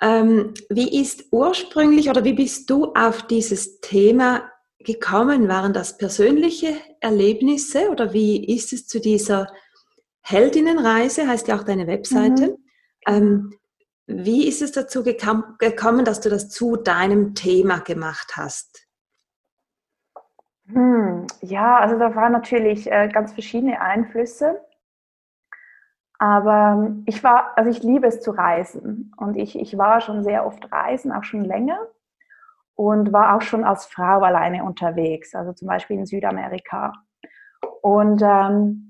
Ähm, 0.00 0.54
wie 0.70 1.00
ist 1.00 1.24
ursprünglich 1.32 2.08
oder 2.08 2.24
wie 2.24 2.34
bist 2.34 2.70
du 2.70 2.92
auf 2.94 3.26
dieses 3.26 3.80
Thema 3.80 4.50
gekommen? 4.78 5.48
Waren 5.48 5.72
das 5.72 5.98
persönliche 5.98 6.74
Erlebnisse 7.00 7.90
oder 7.90 8.12
wie 8.12 8.54
ist 8.54 8.72
es 8.72 8.86
zu 8.86 9.00
dieser 9.00 9.48
Heldinnenreise, 10.22 11.26
heißt 11.26 11.48
ja 11.48 11.58
auch 11.58 11.64
deine 11.64 11.86
Webseite? 11.86 12.48
Mhm. 12.48 12.56
Ähm, 13.06 13.52
wie 14.06 14.48
ist 14.48 14.62
es 14.62 14.72
dazu 14.72 15.02
gekommen, 15.02 16.04
dass 16.04 16.20
du 16.20 16.30
das 16.30 16.48
zu 16.48 16.76
deinem 16.76 17.34
Thema 17.34 17.80
gemacht 17.80 18.36
hast? 18.36 18.86
Hm, 20.68 21.26
ja, 21.40 21.78
also 21.78 21.98
da 21.98 22.14
waren 22.14 22.32
natürlich 22.32 22.90
äh, 22.90 23.08
ganz 23.08 23.32
verschiedene 23.32 23.80
Einflüsse. 23.80 24.60
Aber 26.18 26.90
ich 27.06 27.22
war, 27.22 27.56
also 27.56 27.70
ich 27.70 27.82
liebe 27.82 28.08
es 28.08 28.20
zu 28.20 28.32
reisen 28.32 29.14
und 29.16 29.36
ich, 29.36 29.58
ich 29.58 29.78
war 29.78 30.00
schon 30.00 30.24
sehr 30.24 30.44
oft 30.46 30.70
reisen, 30.72 31.12
auch 31.12 31.22
schon 31.22 31.44
länger 31.44 31.78
und 32.74 33.12
war 33.12 33.36
auch 33.36 33.42
schon 33.42 33.64
als 33.64 33.86
Frau 33.86 34.20
alleine 34.20 34.64
unterwegs, 34.64 35.34
also 35.34 35.52
zum 35.52 35.68
Beispiel 35.68 35.96
in 35.96 36.06
Südamerika. 36.06 36.92
Und 37.82 38.20
ähm, 38.22 38.88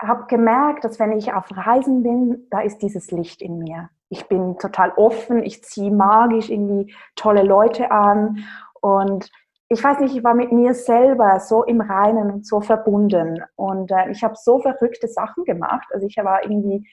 habe 0.00 0.26
gemerkt, 0.26 0.84
dass 0.84 0.98
wenn 0.98 1.16
ich 1.16 1.32
auf 1.32 1.46
Reisen 1.50 2.02
bin, 2.02 2.46
da 2.50 2.60
ist 2.60 2.78
dieses 2.78 3.10
Licht 3.12 3.40
in 3.40 3.58
mir. 3.58 3.90
Ich 4.08 4.28
bin 4.28 4.58
total 4.58 4.92
offen, 4.96 5.42
ich 5.42 5.62
ziehe 5.64 5.90
magisch 5.90 6.50
irgendwie 6.50 6.94
tolle 7.14 7.42
Leute 7.42 7.90
an 7.90 8.44
und 8.80 9.30
ich 9.72 9.82
weiß 9.82 10.00
nicht, 10.00 10.14
ich 10.14 10.22
war 10.22 10.34
mit 10.34 10.52
mir 10.52 10.74
selber 10.74 11.40
so 11.40 11.64
im 11.64 11.80
Reinen 11.80 12.30
und 12.30 12.46
so 12.46 12.60
verbunden. 12.60 13.42
Und 13.56 13.90
äh, 13.90 14.10
ich 14.10 14.22
habe 14.22 14.34
so 14.36 14.60
verrückte 14.60 15.08
Sachen 15.08 15.44
gemacht. 15.44 15.88
Also 15.92 16.06
ich 16.06 16.16
war 16.18 16.42
irgendwie 16.44 16.86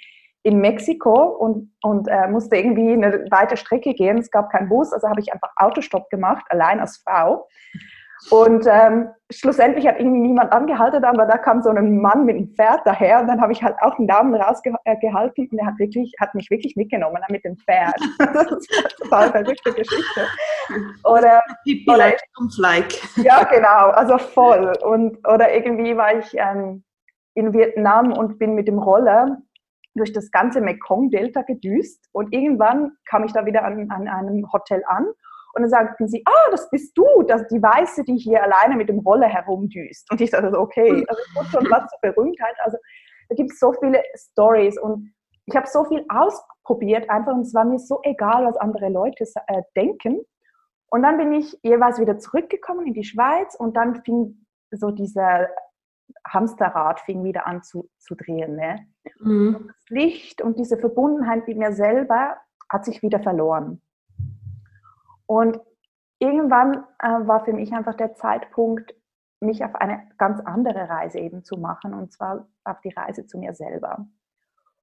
in 0.44 0.60
Mexiko 0.60 1.26
und, 1.26 1.74
und 1.82 2.08
äh, 2.08 2.28
musste 2.30 2.56
irgendwie 2.56 2.94
eine 2.94 3.26
weite 3.30 3.58
Strecke 3.58 3.94
gehen. 3.94 4.18
Es 4.18 4.32
gab 4.32 4.50
keinen 4.50 4.70
Bus, 4.70 4.94
also 4.94 5.10
habe 5.10 5.20
ich 5.20 5.34
einfach 5.34 5.52
Autostopp 5.58 6.10
gemacht, 6.10 6.46
allein 6.50 6.80
als 6.80 6.98
Frau. 6.98 7.48
Und 8.30 8.68
ähm, 8.68 9.10
schlussendlich 9.32 9.88
hat 9.88 10.00
irgendwie 10.00 10.20
niemand 10.20 10.52
angehalten, 10.52 11.04
aber 11.06 11.26
da 11.26 11.38
kam 11.38 11.62
so 11.62 11.70
ein 11.70 12.02
Mann 12.02 12.26
mit 12.26 12.36
einem 12.36 12.50
Pferd 12.50 12.82
daher 12.86 13.22
und 13.22 13.28
dann 13.28 13.40
habe 13.40 13.54
ich 13.54 13.64
halt 13.64 13.76
auch 13.82 13.98
einen 13.98 14.08
Daumen 14.08 14.36
rausgehalten 14.36 15.10
und 15.52 15.60
er 15.60 15.66
hat, 15.66 15.80
wirklich, 15.80 16.14
hat 16.20 16.36
mich 16.36 16.50
wirklich 16.50 16.76
mitgenommen 16.76 17.22
mit 17.30 17.44
dem 17.46 17.58
Pferd. 17.58 17.96
das 18.20 18.52
ist 18.52 18.78
eine 18.78 18.88
total 18.90 19.32
verrückte 19.32 19.74
Geschichte. 19.74 20.28
Oder, 21.06 21.42
oder 21.88 21.98
like. 21.98 23.00
Ja, 23.18 23.44
genau, 23.44 23.90
also 23.92 24.18
voll. 24.18 24.74
Und, 24.84 25.18
oder 25.28 25.54
irgendwie 25.54 25.96
war 25.96 26.18
ich 26.18 26.34
ähm, 26.34 26.84
in 27.36 27.54
Vietnam 27.54 28.12
und 28.12 28.38
bin 28.38 28.54
mit 28.54 28.68
dem 28.68 28.80
Roller 28.80 29.38
durch 29.96 30.14
das 30.14 30.30
ganze 30.32 30.62
Mekong-Delta 30.62 31.42
gedüst 31.44 32.10
und 32.12 32.34
irgendwann 32.34 32.92
kam 33.06 33.24
ich 33.24 33.34
da 33.34 33.46
wieder 33.46 33.64
an, 33.64 33.90
an 33.90 34.08
einem 34.08 34.52
Hotel 34.52 34.84
an 34.88 35.08
und 35.54 35.64
dann 35.64 35.70
sagten 35.70 36.08
sie, 36.08 36.24
ah, 36.26 36.52
das 36.52 36.70
bist 36.70 36.98
du, 36.98 37.06
das, 37.28 37.48
die 37.48 37.62
Weiße, 37.62 38.04
die 38.04 38.18
hier 38.18 38.44
alleine 38.44 38.76
mit 38.76 38.90
dem 38.90 39.00
Roller 39.00 39.28
herumdüst. 39.28 40.12
Und 40.12 40.22
ich 40.22 40.32
dachte, 40.32 40.58
okay, 40.58 40.90
also 41.08 41.22
ich 41.22 41.36
wurde 41.36 41.50
schon 41.50 41.72
was 41.72 41.90
zur 41.90 42.00
Berühmtheit. 42.02 42.56
Also 42.64 42.78
da 43.30 43.36
gibt 43.36 43.52
es 43.52 43.60
so 43.60 43.74
viele 43.74 44.04
Stories 44.16 44.80
und 44.80 45.14
ich 45.46 45.56
habe 45.56 45.68
so 45.68 45.84
viel 45.86 46.06
ausprobiert 46.10 47.10
einfach 47.10 47.34
und 47.34 47.42
es 47.42 47.54
war 47.54 47.66
mir 47.66 47.80
so 47.80 48.00
egal, 48.04 48.46
was 48.46 48.58
andere 48.58 48.90
Leute 48.90 49.24
äh, 49.48 49.62
denken. 49.76 50.22
Und 50.92 51.04
dann 51.04 51.18
bin 51.18 51.34
ich 51.34 51.58
jeweils 51.64 52.00
wieder 52.00 52.20
zurückgekommen 52.20 52.88
in 52.88 52.94
die 52.94 53.04
Schweiz 53.04 53.56
und 53.56 53.76
dann 53.76 54.04
fing 54.04 54.46
so 54.72 54.92
dieser 54.92 55.50
Hamsterrad 56.28 57.00
fing 57.02 57.24
wieder 57.24 57.48
an 57.48 57.64
zu, 57.64 57.90
zu 58.00 58.16
drehen. 58.16 58.56
Ne? 58.56 58.88
Mhm. 59.20 59.68
das 59.68 59.90
Licht 59.90 60.42
und 60.42 60.58
diese 60.58 60.78
Verbundenheit 60.78 61.48
mit 61.48 61.58
mir 61.58 61.74
selber 61.74 62.38
hat 62.70 62.86
sich 62.86 63.02
wieder 63.02 63.20
verloren. 63.20 63.82
Und 65.30 65.60
irgendwann 66.18 66.86
äh, 66.98 67.28
war 67.28 67.46
für 67.46 67.54
mich 67.54 67.72
einfach 67.72 67.94
der 67.94 68.16
Zeitpunkt, 68.16 68.96
mich 69.42 69.64
auf 69.64 69.76
eine 69.76 70.10
ganz 70.18 70.42
andere 70.42 70.90
Reise 70.90 71.20
eben 71.20 71.44
zu 71.44 71.56
machen, 71.58 71.94
und 71.94 72.12
zwar 72.12 72.48
auf 72.64 72.82
die 72.82 72.90
Reise 72.90 73.28
zu 73.28 73.38
mir 73.38 73.54
selber. 73.54 74.08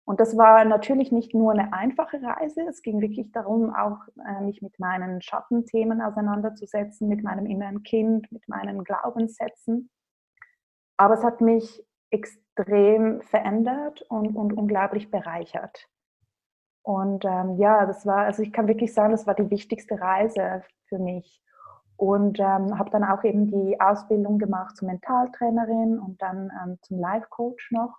Und 0.04 0.20
das 0.20 0.36
war 0.36 0.64
natürlich 0.64 1.10
nicht 1.10 1.34
nur 1.34 1.50
eine 1.50 1.72
einfache 1.72 2.22
Reise, 2.22 2.62
es 2.68 2.80
ging 2.82 3.00
wirklich 3.00 3.32
darum, 3.32 3.74
auch 3.74 3.98
äh, 4.24 4.40
mich 4.40 4.62
mit 4.62 4.78
meinen 4.78 5.20
Schattenthemen 5.20 6.00
auseinanderzusetzen, 6.00 7.08
mit 7.08 7.24
meinem 7.24 7.46
inneren 7.46 7.82
Kind, 7.82 8.30
mit 8.30 8.48
meinen 8.48 8.84
Glaubenssätzen. 8.84 9.90
Aber 10.96 11.14
es 11.14 11.24
hat 11.24 11.40
mich 11.40 11.84
extrem 12.10 13.20
verändert 13.22 14.02
und, 14.02 14.36
und 14.36 14.52
unglaublich 14.52 15.10
bereichert. 15.10 15.88
Und 16.86 17.24
ähm, 17.24 17.56
ja, 17.58 17.84
das 17.84 18.06
war, 18.06 18.18
also 18.18 18.44
ich 18.44 18.52
kann 18.52 18.68
wirklich 18.68 18.94
sagen, 18.94 19.10
das 19.10 19.26
war 19.26 19.34
die 19.34 19.50
wichtigste 19.50 20.00
Reise 20.00 20.62
für 20.88 21.00
mich. 21.00 21.42
Und 21.96 22.38
ähm, 22.38 22.78
habe 22.78 22.90
dann 22.90 23.02
auch 23.02 23.24
eben 23.24 23.48
die 23.48 23.80
Ausbildung 23.80 24.38
gemacht 24.38 24.76
zur 24.76 24.86
Mentaltrainerin 24.86 25.98
und 25.98 26.22
dann 26.22 26.52
ähm, 26.62 26.78
zum 26.82 27.00
Life 27.00 27.26
Coach 27.28 27.72
noch. 27.72 27.98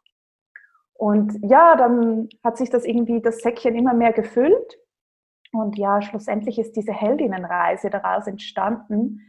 Und 0.94 1.38
ja, 1.44 1.76
dann 1.76 2.30
hat 2.46 2.56
sich 2.56 2.70
das 2.70 2.86
irgendwie, 2.86 3.22
das 3.22 3.40
Säckchen 3.40 3.76
immer 3.76 3.94
mehr 3.94 4.14
gefüllt. 4.14 4.80
Und 5.52 5.78
ja, 5.78 6.02
schlussendlich 6.02 6.58
ist 6.58 6.78
diese 6.78 6.94
Heldinnenreise 6.94 7.90
daraus 7.90 8.26
entstanden. 8.26 9.20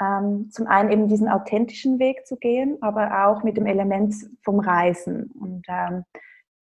Ähm, 0.00 0.50
zum 0.52 0.68
einen 0.68 0.92
eben 0.92 1.08
diesen 1.08 1.28
authentischen 1.28 1.98
Weg 1.98 2.28
zu 2.28 2.36
gehen, 2.36 2.78
aber 2.80 3.26
auch 3.26 3.42
mit 3.42 3.56
dem 3.56 3.66
Element 3.66 4.14
vom 4.44 4.60
Reisen. 4.60 5.32
Und 5.32 5.66
ähm, 5.68 6.04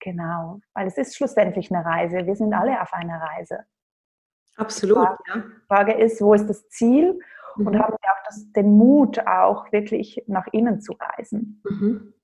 Genau, 0.02 0.60
weil 0.74 0.88
es 0.88 0.98
ist 0.98 1.16
schlussendlich 1.16 1.72
eine 1.72 1.84
Reise. 1.84 2.26
Wir 2.26 2.34
sind 2.34 2.52
alle 2.52 2.82
auf 2.82 2.92
einer 2.92 3.20
Reise. 3.20 3.60
Absolut. 4.56 4.98
Die 4.98 5.02
Frage, 5.02 5.22
ja. 5.28 5.44
Frage 5.68 5.92
ist, 5.94 6.20
wo 6.20 6.34
ist 6.34 6.48
das 6.48 6.68
Ziel? 6.68 7.20
Mhm. 7.56 7.66
Und 7.66 7.78
haben 7.78 7.92
wir 7.92 8.10
auch 8.10 8.24
das, 8.26 8.52
den 8.52 8.76
Mut, 8.76 9.20
auch 9.26 9.70
wirklich 9.70 10.24
nach 10.26 10.46
innen 10.50 10.80
zu 10.80 10.94
reisen. 10.94 11.62
Mhm. 11.64 12.14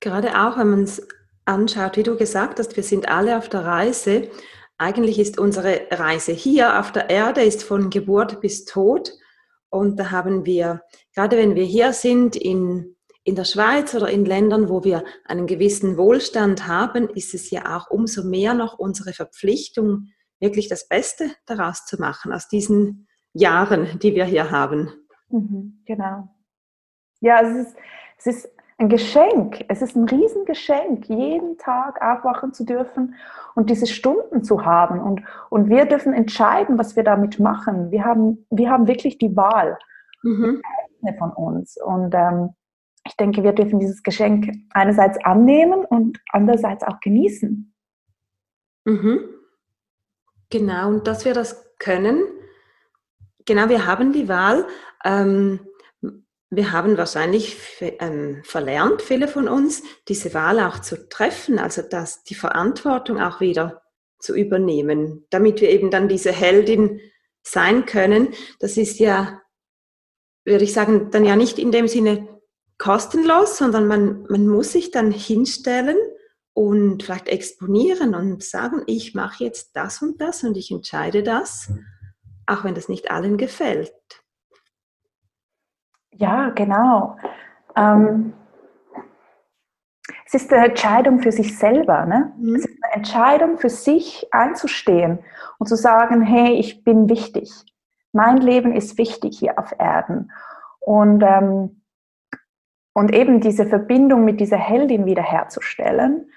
Gerade 0.00 0.40
auch, 0.40 0.58
wenn 0.58 0.70
man 0.70 0.82
es 0.82 1.06
anschaut, 1.44 1.96
wie 1.96 2.02
du 2.02 2.16
gesagt 2.16 2.58
hast, 2.58 2.74
wir 2.74 2.82
sind 2.82 3.08
alle 3.08 3.38
auf 3.38 3.48
der 3.48 3.64
Reise. 3.64 4.28
Eigentlich 4.76 5.20
ist 5.20 5.38
unsere 5.38 5.82
Reise 5.92 6.32
hier 6.32 6.80
auf 6.80 6.90
der 6.90 7.10
Erde 7.10 7.42
ist 7.42 7.62
von 7.62 7.90
Geburt 7.90 8.40
bis 8.40 8.64
Tod. 8.64 9.12
Und 9.70 10.00
da 10.00 10.10
haben 10.10 10.44
wir, 10.44 10.82
gerade 11.14 11.36
wenn 11.36 11.54
wir 11.54 11.64
hier 11.64 11.92
sind 11.92 12.34
in 12.34 12.95
in 13.26 13.34
der 13.34 13.44
Schweiz 13.44 13.92
oder 13.92 14.08
in 14.08 14.24
Ländern, 14.24 14.68
wo 14.68 14.84
wir 14.84 15.02
einen 15.24 15.48
gewissen 15.48 15.96
Wohlstand 15.98 16.68
haben, 16.68 17.08
ist 17.08 17.34
es 17.34 17.50
ja 17.50 17.76
auch 17.76 17.90
umso 17.90 18.22
mehr 18.22 18.54
noch 18.54 18.78
unsere 18.78 19.12
Verpflichtung, 19.12 20.10
wirklich 20.38 20.68
das 20.68 20.86
Beste 20.86 21.32
daraus 21.44 21.84
zu 21.86 22.00
machen 22.00 22.32
aus 22.32 22.46
diesen 22.46 23.08
Jahren, 23.32 23.98
die 23.98 24.14
wir 24.14 24.24
hier 24.26 24.52
haben. 24.52 24.92
Mhm, 25.28 25.82
genau. 25.84 26.28
Ja, 27.18 27.40
es 27.40 27.66
ist, 27.66 27.76
es 28.18 28.26
ist 28.26 28.50
ein 28.78 28.88
Geschenk. 28.88 29.64
Es 29.66 29.82
ist 29.82 29.96
ein 29.96 30.04
Riesengeschenk, 30.04 31.08
jeden 31.08 31.58
Tag 31.58 32.00
aufwachen 32.00 32.52
zu 32.52 32.64
dürfen 32.64 33.16
und 33.56 33.70
diese 33.70 33.88
Stunden 33.88 34.44
zu 34.44 34.64
haben. 34.64 35.00
Und, 35.00 35.22
und 35.50 35.68
wir 35.68 35.86
dürfen 35.86 36.12
entscheiden, 36.12 36.78
was 36.78 36.94
wir 36.94 37.02
damit 37.02 37.40
machen. 37.40 37.90
Wir 37.90 38.04
haben, 38.04 38.46
wir 38.50 38.70
haben 38.70 38.86
wirklich 38.86 39.18
die 39.18 39.34
Wahl 39.34 39.78
mhm. 40.22 40.62
von 41.18 41.32
uns. 41.32 41.76
Und 41.82 42.14
ähm, 42.14 42.50
ich 43.06 43.16
denke, 43.16 43.42
wir 43.42 43.52
dürfen 43.52 43.78
dieses 43.78 44.02
Geschenk 44.02 44.52
einerseits 44.70 45.18
annehmen 45.24 45.84
und 45.84 46.18
andererseits 46.32 46.82
auch 46.82 47.00
genießen. 47.00 47.74
Mhm. 48.84 49.20
Genau, 50.50 50.88
und 50.88 51.06
dass 51.06 51.24
wir 51.24 51.34
das 51.34 51.64
können, 51.78 52.22
genau, 53.44 53.68
wir 53.68 53.86
haben 53.86 54.12
die 54.12 54.28
Wahl. 54.28 54.66
Ähm, 55.04 55.60
wir 56.48 56.70
haben 56.70 56.96
wahrscheinlich 56.96 57.56
ähm, 57.80 58.42
verlernt, 58.44 59.02
viele 59.02 59.26
von 59.26 59.48
uns, 59.48 59.82
diese 60.08 60.32
Wahl 60.32 60.60
auch 60.60 60.78
zu 60.78 61.08
treffen, 61.08 61.58
also 61.58 61.82
dass 61.82 62.22
die 62.22 62.36
Verantwortung 62.36 63.20
auch 63.20 63.40
wieder 63.40 63.82
zu 64.20 64.34
übernehmen, 64.34 65.26
damit 65.30 65.60
wir 65.60 65.70
eben 65.70 65.90
dann 65.90 66.08
diese 66.08 66.32
Heldin 66.32 67.00
sein 67.42 67.84
können. 67.84 68.28
Das 68.60 68.76
ist 68.76 69.00
ja, 69.00 69.42
würde 70.44 70.64
ich 70.64 70.72
sagen, 70.72 71.10
dann 71.10 71.24
ja 71.24 71.34
nicht 71.34 71.58
in 71.58 71.72
dem 71.72 71.88
Sinne 71.88 72.35
kostenlos, 72.78 73.58
sondern 73.58 73.86
man, 73.86 74.26
man 74.28 74.46
muss 74.48 74.72
sich 74.72 74.90
dann 74.90 75.10
hinstellen 75.10 75.96
und 76.52 77.02
vielleicht 77.02 77.28
exponieren 77.28 78.14
und 78.14 78.42
sagen, 78.42 78.82
ich 78.86 79.14
mache 79.14 79.44
jetzt 79.44 79.76
das 79.76 80.02
und 80.02 80.20
das 80.20 80.42
und 80.42 80.56
ich 80.56 80.70
entscheide 80.70 81.22
das, 81.22 81.70
auch 82.46 82.64
wenn 82.64 82.74
das 82.74 82.88
nicht 82.88 83.10
allen 83.10 83.36
gefällt. 83.36 83.92
Ja, 86.12 86.50
genau. 86.50 87.18
Ähm, 87.76 88.32
es 90.24 90.34
ist 90.34 90.52
eine 90.52 90.68
Entscheidung 90.68 91.20
für 91.20 91.32
sich 91.32 91.58
selber. 91.58 92.06
Ne? 92.06 92.32
Mhm. 92.38 92.56
Es 92.56 92.64
ist 92.64 92.78
eine 92.82 92.94
Entscheidung 92.94 93.58
für 93.58 93.68
sich 93.68 94.26
einzustehen 94.32 95.18
und 95.58 95.66
zu 95.68 95.76
sagen, 95.76 96.22
hey, 96.22 96.54
ich 96.54 96.84
bin 96.84 97.08
wichtig. 97.08 97.52
Mein 98.12 98.38
Leben 98.38 98.74
ist 98.74 98.98
wichtig 98.98 99.38
hier 99.38 99.58
auf 99.58 99.74
Erden. 99.78 100.32
Und 100.80 101.22
ähm, 101.22 101.82
und 102.96 103.12
eben 103.12 103.40
diese 103.40 103.66
Verbindung 103.66 104.24
mit 104.24 104.40
dieser 104.40 104.56
Heldin 104.56 105.04
wiederherzustellen, 105.04 106.30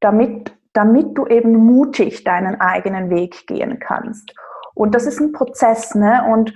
damit 0.00 0.52
damit 0.74 1.16
du 1.16 1.26
eben 1.26 1.54
mutig 1.54 2.24
deinen 2.24 2.60
eigenen 2.60 3.08
Weg 3.08 3.46
gehen 3.46 3.78
kannst. 3.78 4.34
Und 4.74 4.94
das 4.94 5.06
ist 5.06 5.20
ein 5.20 5.32
Prozess, 5.32 5.94
ne? 5.94 6.28
Und 6.30 6.52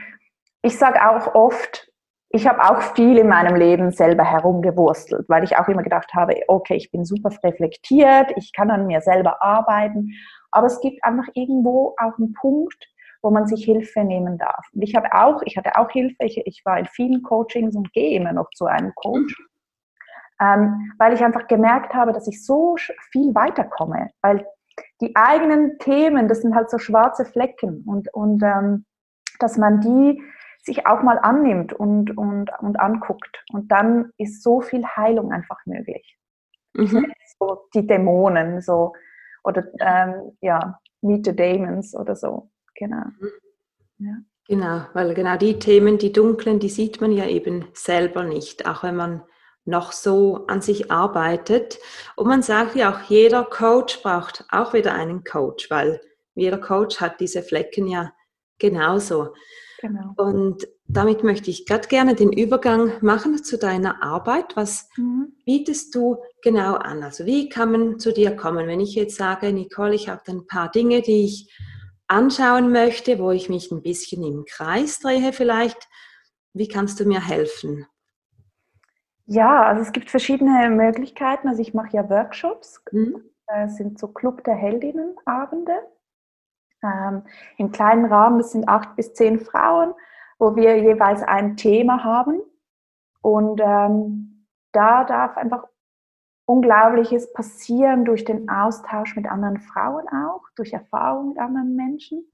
ich 0.61 0.77
sage 0.77 1.09
auch 1.09 1.35
oft, 1.35 1.91
ich 2.29 2.47
habe 2.47 2.63
auch 2.63 2.83
viel 2.95 3.17
in 3.17 3.29
meinem 3.29 3.57
Leben 3.57 3.91
selber 3.91 4.25
herumgewurstelt, 4.25 5.27
weil 5.29 5.45
ich 5.45 5.57
auch 5.57 5.69
immer 5.69 5.83
gedacht 5.83 6.13
habe, 6.13 6.35
okay, 6.49 6.75
ich 6.75 6.91
bin 6.91 7.07
super 7.07 7.31
reflektiert, 7.43 8.33
ich 8.37 8.53
kann 8.53 8.71
an 8.71 8.87
mir 8.87 9.01
selber 9.01 9.41
arbeiten, 9.41 10.11
aber 10.51 10.67
es 10.67 10.79
gibt 10.81 11.03
einfach 11.05 11.29
irgendwo 11.33 11.95
auch 11.97 12.19
einen 12.19 12.35
Punkt, 12.35 12.87
wo 13.23 13.31
man 13.31 13.47
sich 13.47 13.65
Hilfe 13.65 14.05
nehmen 14.05 14.39
darf. 14.39 14.67
Und 14.73 14.83
ich 14.83 14.95
habe 14.95 15.13
auch, 15.13 15.43
ich 15.43 15.57
hatte 15.57 15.77
auch 15.77 15.91
Hilfe, 15.91 16.25
ich, 16.25 16.41
ich 16.47 16.63
war 16.65 16.79
in 16.79 16.87
vielen 16.87 17.23
Coachings 17.23 17.75
und 17.75 17.93
gehe 17.93 18.19
immer 18.19 18.33
noch 18.33 18.51
zu 18.51 18.67
einem 18.67 18.93
Coach, 18.95 19.35
ähm, 20.41 20.93
weil 20.99 21.15
ich 21.15 21.25
einfach 21.25 21.47
gemerkt 21.47 21.95
habe, 21.95 22.13
dass 22.13 22.29
ich 22.29 22.45
so 22.45 22.77
viel 23.11 23.35
weiterkomme, 23.35 24.11
weil 24.23 24.47
die 25.01 25.15
eigenen 25.17 25.79
Themen, 25.79 26.29
das 26.29 26.43
sind 26.43 26.55
halt 26.55 26.71
so 26.71 26.79
schwarze 26.79 27.25
Flecken 27.25 27.85
und, 27.87 28.13
und 28.15 28.43
ähm, 28.43 28.85
dass 29.41 29.57
man 29.57 29.81
die 29.81 30.23
sich 30.63 30.87
auch 30.87 31.03
mal 31.03 31.19
annimmt 31.19 31.73
und, 31.73 32.17
und, 32.17 32.51
und 32.61 32.79
anguckt. 32.79 33.45
Und 33.53 33.73
dann 33.73 34.13
ist 34.19 34.43
so 34.43 34.61
viel 34.61 34.85
Heilung 34.85 35.33
einfach 35.33 35.59
möglich. 35.67 36.19
Mhm. 36.75 37.13
So 37.39 37.69
die 37.75 37.87
Dämonen, 37.87 38.61
so, 38.61 38.93
oder 39.45 39.65
ähm, 39.81 40.37
ja, 40.41 40.79
Meet 41.01 41.27
the 41.27 41.37
Demons 41.37 41.95
oder 41.95 42.15
so. 42.17 42.51
Genau. 42.79 43.05
Mhm. 43.21 43.31
Ja. 43.99 44.15
Genau, 44.47 44.87
weil 44.95 45.13
genau 45.13 45.37
die 45.37 45.59
Themen, 45.59 45.99
die 45.99 46.13
dunklen, 46.13 46.59
die 46.59 46.71
sieht 46.71 47.03
man 47.03 47.13
ja 47.13 47.27
eben 47.27 47.67
selber 47.75 48.25
nicht, 48.25 48.67
auch 48.67 48.83
wenn 48.83 48.97
man 48.97 49.23
noch 49.67 49.93
so 49.93 50.47
an 50.47 50.63
sich 50.63 50.91
arbeitet. 50.91 51.79
Und 52.17 52.29
man 52.29 52.43
sagt 52.43 52.75
ja 52.75 52.91
auch, 52.91 53.11
jeder 53.11 53.45
Coach 53.45 54.03
braucht 54.03 54.47
auch 54.51 54.73
wieder 54.73 54.95
einen 54.95 55.23
Coach, 55.23 55.71
weil 55.71 56.01
jeder 56.35 56.57
Coach 56.57 57.01
hat 57.01 57.21
diese 57.21 57.43
Flecken 57.43 57.87
ja 57.87 58.13
genauso. 58.59 59.35
Genau. 59.81 60.15
Und 60.17 60.67
damit 60.87 61.23
möchte 61.23 61.51
ich 61.51 61.67
gerade 61.67 61.87
gerne 61.87 62.15
den 62.15 62.33
Übergang 62.33 62.93
machen 63.03 63.45
zu 63.45 63.59
deiner 63.59 64.03
Arbeit. 64.03 64.57
Was 64.57 64.89
mhm. 64.97 65.35
bietest 65.45 65.95
du 65.95 66.17
genau 66.43 66.75
an? 66.75 67.03
Also 67.03 67.27
wie 67.27 67.51
kann 67.51 67.71
man 67.71 67.99
zu 67.99 68.13
dir 68.13 68.35
kommen? 68.35 68.67
Wenn 68.67 68.81
ich 68.81 68.95
jetzt 68.95 69.17
sage, 69.17 69.53
Nicole, 69.53 69.95
ich 69.95 70.09
habe 70.09 70.23
ein 70.29 70.47
paar 70.47 70.71
Dinge, 70.71 71.03
die 71.03 71.27
ich 71.27 71.53
anschauen 72.09 72.73
möchte, 72.73 73.19
wo 73.19 73.31
ich 73.31 73.49
mich 73.49 73.71
ein 73.71 73.83
bisschen 73.83 74.25
im 74.25 74.45
Kreis 74.47 74.99
drehe 74.99 75.33
vielleicht, 75.33 75.89
wie 76.55 76.69
kannst 76.69 76.99
du 76.99 77.05
mir 77.05 77.27
helfen? 77.27 77.87
Ja, 79.27 79.63
also 79.63 79.83
es 79.83 79.93
gibt 79.93 80.11
verschiedene 80.11 80.71
Möglichkeiten. 80.71 81.49
Also 81.49 81.61
ich 81.61 81.75
mache 81.75 81.97
ja 81.97 82.09
Workshops. 82.09 82.83
Mhm. 82.91 83.23
Das 83.47 83.77
sind 83.77 83.99
so 83.99 84.09
Club 84.09 84.43
der 84.45 84.55
Heldinnenabende 84.55 85.83
ähm, 86.83 87.23
im 87.57 87.73
kleinen 87.73 88.07
Rahmen, 88.07 88.39
das 88.39 88.53
sind 88.53 88.69
acht 88.69 88.97
bis 88.97 89.15
zehn 89.15 89.41
Frauen, 89.41 89.95
wo 90.39 90.57
wir 90.57 90.79
jeweils 90.79 91.23
ein 91.23 91.57
Thema 91.57 92.05
haben. 92.05 92.41
Und 93.21 93.61
ähm, 93.61 94.47
da 94.73 95.05
darf 95.05 95.37
einfach 95.37 95.65
Unglaubliches 96.49 97.31
passieren 97.35 98.07
durch 98.07 98.25
den 98.25 98.49
Austausch 98.49 99.15
mit 99.17 99.27
anderen 99.27 99.59
Frauen 99.59 100.09
auch, 100.09 100.41
durch 100.57 100.73
Erfahrung 100.73 101.29
mit 101.29 101.39
anderen 101.39 101.77
Menschen, 101.77 102.25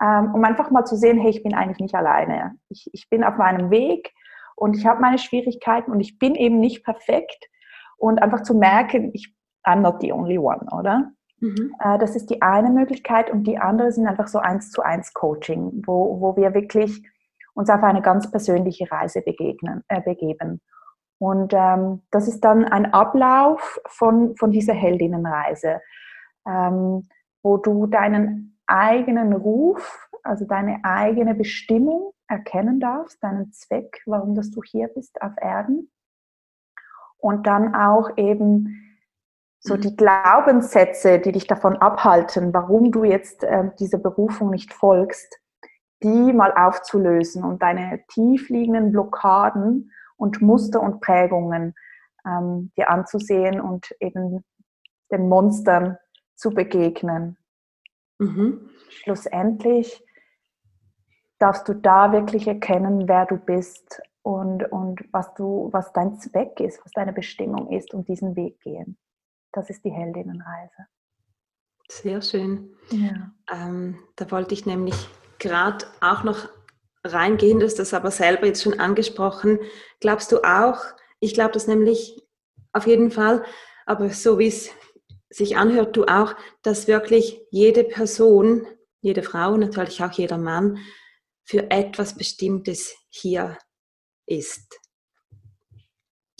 ähm, 0.00 0.34
um 0.34 0.42
einfach 0.42 0.70
mal 0.70 0.86
zu 0.86 0.96
sehen, 0.96 1.18
hey, 1.18 1.28
ich 1.28 1.42
bin 1.42 1.52
eigentlich 1.52 1.78
nicht 1.78 1.94
alleine. 1.94 2.56
Ich, 2.70 2.88
ich 2.94 3.10
bin 3.10 3.22
auf 3.22 3.36
meinem 3.36 3.70
Weg 3.70 4.14
und 4.56 4.74
ich 4.74 4.86
habe 4.86 5.02
meine 5.02 5.18
Schwierigkeiten 5.18 5.92
und 5.92 6.00
ich 6.00 6.18
bin 6.18 6.34
eben 6.34 6.60
nicht 6.60 6.82
perfekt. 6.82 7.50
Und 7.98 8.22
einfach 8.22 8.42
zu 8.42 8.54
merken, 8.54 9.10
ich, 9.12 9.34
I'm 9.66 9.80
not 9.80 10.00
the 10.00 10.14
only 10.14 10.38
one, 10.38 10.66
oder? 10.72 11.12
Mhm. 11.40 11.74
Äh, 11.78 11.98
das 11.98 12.16
ist 12.16 12.30
die 12.30 12.40
eine 12.40 12.70
Möglichkeit 12.70 13.30
und 13.30 13.46
die 13.46 13.58
andere 13.58 13.92
sind 13.92 14.06
einfach 14.06 14.28
so 14.28 14.38
eins 14.38 14.70
zu 14.70 14.80
eins 14.80 15.12
Coaching, 15.12 15.82
wo, 15.84 16.22
wo 16.22 16.36
wir 16.36 16.54
wirklich 16.54 17.06
uns 17.52 17.68
auf 17.68 17.82
eine 17.82 18.00
ganz 18.00 18.30
persönliche 18.30 18.90
Reise 18.90 19.20
begegnen, 19.20 19.84
äh, 19.88 20.00
begeben. 20.00 20.62
Und 21.22 21.52
ähm, 21.54 22.02
das 22.10 22.26
ist 22.26 22.40
dann 22.40 22.64
ein 22.64 22.92
Ablauf 22.92 23.80
von, 23.86 24.36
von 24.36 24.50
dieser 24.50 24.72
Heldinnenreise, 24.72 25.80
ähm, 26.44 27.08
wo 27.44 27.58
du 27.58 27.86
deinen 27.86 28.58
eigenen 28.66 29.32
Ruf, 29.32 30.08
also 30.24 30.46
deine 30.46 30.80
eigene 30.82 31.36
Bestimmung 31.36 32.12
erkennen 32.26 32.80
darfst, 32.80 33.22
deinen 33.22 33.52
Zweck, 33.52 34.02
warum 34.04 34.34
dass 34.34 34.50
du 34.50 34.64
hier 34.64 34.88
bist 34.88 35.22
auf 35.22 35.30
Erden. 35.40 35.92
Und 37.18 37.46
dann 37.46 37.76
auch 37.76 38.16
eben 38.16 38.98
so 39.60 39.76
die 39.76 39.94
Glaubenssätze, 39.94 41.20
die 41.20 41.30
dich 41.30 41.46
davon 41.46 41.76
abhalten, 41.76 42.52
warum 42.52 42.90
du 42.90 43.04
jetzt 43.04 43.44
äh, 43.44 43.70
dieser 43.78 43.98
Berufung 43.98 44.50
nicht 44.50 44.74
folgst, 44.74 45.38
die 46.02 46.32
mal 46.32 46.52
aufzulösen 46.52 47.44
und 47.44 47.62
deine 47.62 48.00
tiefliegenden 48.08 48.90
Blockaden 48.90 49.92
und 50.22 50.40
Muster 50.40 50.80
und 50.80 51.00
Prägungen 51.00 51.74
ähm, 52.26 52.72
dir 52.76 52.88
anzusehen 52.90 53.60
und 53.60 53.94
eben 54.00 54.44
den 55.10 55.28
Monstern 55.28 55.98
zu 56.36 56.50
begegnen. 56.50 57.36
Mhm. 58.18 58.70
Schlussendlich 58.88 60.02
darfst 61.38 61.68
du 61.68 61.74
da 61.74 62.12
wirklich 62.12 62.46
erkennen, 62.46 63.08
wer 63.08 63.26
du 63.26 63.36
bist 63.36 64.00
und, 64.22 64.70
und 64.70 65.00
was, 65.12 65.34
du, 65.34 65.68
was 65.72 65.92
dein 65.92 66.18
Zweck 66.18 66.60
ist, 66.60 66.80
was 66.84 66.92
deine 66.92 67.12
Bestimmung 67.12 67.70
ist 67.72 67.92
und 67.92 68.08
diesen 68.08 68.36
Weg 68.36 68.60
gehen 68.60 68.96
das 69.52 69.70
ist 69.70 69.84
die 69.84 69.92
Heldinnenreise. 69.92 70.86
Sehr 71.88 72.22
schön. 72.22 72.74
Ja. 72.90 73.32
Ähm, 73.50 73.98
da 74.16 74.30
wollte 74.30 74.54
ich 74.54 74.66
nämlich 74.66 75.08
gerade 75.38 75.84
auch 76.00 76.24
noch 76.24 76.48
reingehen, 77.04 77.58
du 77.58 77.66
hast 77.66 77.78
das 77.78 77.94
aber 77.94 78.10
selber 78.10 78.46
jetzt 78.46 78.62
schon 78.62 78.78
angesprochen. 78.78 79.58
Glaubst 80.00 80.32
du 80.32 80.38
auch, 80.44 80.78
ich 81.20 81.34
glaube 81.34 81.52
das 81.52 81.66
nämlich 81.66 82.22
auf 82.72 82.86
jeden 82.86 83.10
Fall, 83.10 83.44
aber 83.86 84.10
so 84.10 84.38
wie 84.38 84.48
es 84.48 84.70
sich 85.30 85.56
anhört, 85.56 85.96
du 85.96 86.04
auch, 86.04 86.34
dass 86.62 86.88
wirklich 86.88 87.40
jede 87.50 87.84
Person, 87.84 88.66
jede 89.00 89.22
Frau, 89.22 89.56
natürlich 89.56 90.02
auch 90.02 90.12
jeder 90.12 90.38
Mann, 90.38 90.78
für 91.44 91.70
etwas 91.70 92.16
Bestimmtes 92.16 92.94
hier 93.08 93.58
ist. 94.26 94.78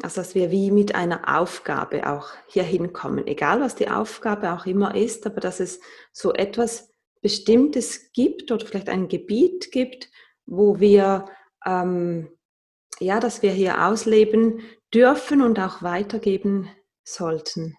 Also 0.03 0.20
dass 0.20 0.35
wir 0.35 0.51
wie 0.51 0.70
mit 0.70 0.94
einer 0.94 1.38
Aufgabe 1.40 2.09
auch 2.09 2.31
hier 2.48 2.64
hinkommen, 2.64 3.27
egal 3.27 3.61
was 3.61 3.75
die 3.75 3.88
Aufgabe 3.88 4.53
auch 4.53 4.66
immer 4.66 4.94
ist, 4.94 5.27
aber 5.27 5.40
dass 5.40 5.61
es 5.61 5.81
so 6.12 6.33
etwas 6.33 6.92
Bestimmtes 7.20 8.12
gibt 8.12 8.51
oder 8.51 8.66
vielleicht 8.66 8.88
ein 8.88 9.09
Gebiet 9.09 9.70
gibt, 9.70 10.11
wo 10.46 10.81
wir 10.81 11.26
ähm, 11.64 12.28
ja, 13.00 13.20
dass 13.20 13.42
wir 13.42 13.52
hier 13.52 13.87
ausleben 13.87 14.61
dürfen 14.94 15.42
und 15.42 15.59
auch 15.59 15.83
weitergeben 15.83 16.70
sollten. 17.05 17.76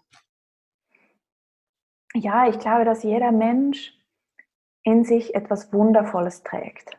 Ja, 2.13 2.47
ich 2.47 2.60
glaube, 2.60 2.86
dass 2.86 3.04
jeder 3.04 3.32
Mensch 3.32 3.93
in 4.84 5.04
sich 5.04 5.34
etwas 5.34 5.71
Wundervolles 5.73 6.43
trägt 6.43 6.97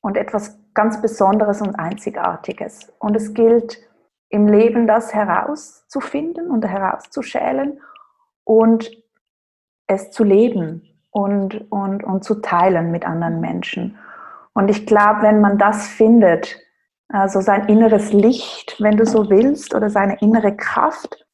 und 0.00 0.16
etwas 0.16 0.58
ganz 0.74 1.02
Besonderes 1.02 1.60
und 1.60 1.74
Einzigartiges. 1.74 2.92
Und 2.98 3.16
es 3.16 3.34
gilt, 3.34 3.78
im 4.30 4.46
Leben 4.46 4.86
das 4.86 5.12
herauszufinden 5.12 6.50
und 6.50 6.64
herauszuschälen 6.64 7.82
und 8.44 8.90
es 9.86 10.10
zu 10.10 10.24
leben 10.24 10.88
und, 11.10 11.70
und, 11.70 12.02
und 12.02 12.24
zu 12.24 12.36
teilen 12.36 12.90
mit 12.90 13.04
anderen 13.04 13.40
Menschen. 13.40 13.98
Und 14.54 14.70
ich 14.70 14.86
glaube, 14.86 15.22
wenn 15.22 15.40
man 15.40 15.58
das 15.58 15.86
findet, 15.86 16.58
also 17.08 17.40
sein 17.40 17.68
inneres 17.68 18.12
Licht, 18.12 18.76
wenn 18.80 18.96
du 18.96 19.06
so 19.06 19.28
willst, 19.30 19.74
oder 19.74 19.90
seine 19.90 20.20
innere 20.20 20.56
Kraft, 20.56 21.26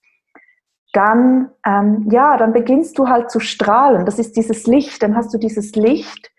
dann, 0.92 1.50
ähm, 1.66 2.09
ja, 2.11 2.37
dann 2.37 2.52
beginnst 2.52 2.98
du 2.98 3.09
halt 3.09 3.31
zu 3.31 3.40
strahlen. 3.40 4.07
Das 4.07 4.18
ist 4.18 4.37
dieses 4.37 4.66
Licht, 4.66 5.02
dann 5.02 5.16
hast 5.16 5.33
du 5.35 5.38
dieses 5.38 5.74
Licht 5.74 6.31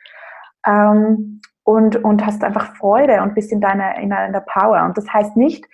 ähm, 0.65 1.41
und, 1.63 2.03
und 2.03 2.25
hast 2.25 2.43
einfach 2.43 2.75
Freude 2.75 3.21
und 3.21 3.35
bist 3.35 3.51
in 3.51 3.61
deiner, 3.61 3.95
in 3.97 4.09
deiner 4.09 4.41
Power. 4.41 4.83
Und 4.85 4.97
das 4.97 5.11
heißt 5.11 5.37
nicht, 5.37 5.65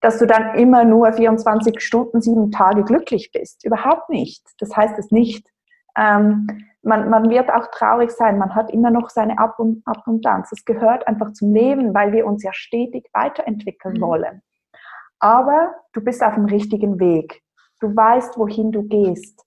dass 0.00 0.18
du 0.18 0.26
dann 0.26 0.54
immer 0.56 0.84
nur 0.84 1.12
24 1.12 1.80
Stunden, 1.80 2.20
sieben 2.20 2.50
Tage 2.50 2.84
glücklich 2.84 3.30
bist. 3.32 3.64
Überhaupt 3.64 4.08
nicht. 4.08 4.44
Das 4.58 4.76
heißt 4.76 4.98
es 4.98 5.10
nicht. 5.10 5.48
Ähm, 5.96 6.46
man, 6.82 7.08
man 7.08 7.30
wird 7.30 7.50
auch 7.50 7.68
traurig 7.68 8.10
sein. 8.10 8.38
Man 8.38 8.54
hat 8.54 8.70
immer 8.72 8.90
noch 8.90 9.10
seine 9.10 9.38
Ab 9.38 9.58
und 9.58 9.82
Abundanz. 9.86 10.50
Das 10.50 10.64
gehört 10.64 11.06
einfach 11.06 11.32
zum 11.32 11.52
Leben, 11.54 11.94
weil 11.94 12.12
wir 12.12 12.26
uns 12.26 12.42
ja 12.42 12.52
stetig 12.52 13.08
weiterentwickeln 13.12 13.96
mhm. 13.96 14.00
wollen. 14.00 14.42
Aber 15.20 15.74
du 15.92 16.02
bist 16.02 16.22
auf 16.22 16.34
dem 16.34 16.46
richtigen 16.46 16.98
Weg. 16.98 17.42
Du 17.78 17.94
weißt, 17.94 18.36
wohin 18.36 18.72
du 18.72 18.82
gehst. 18.82 19.44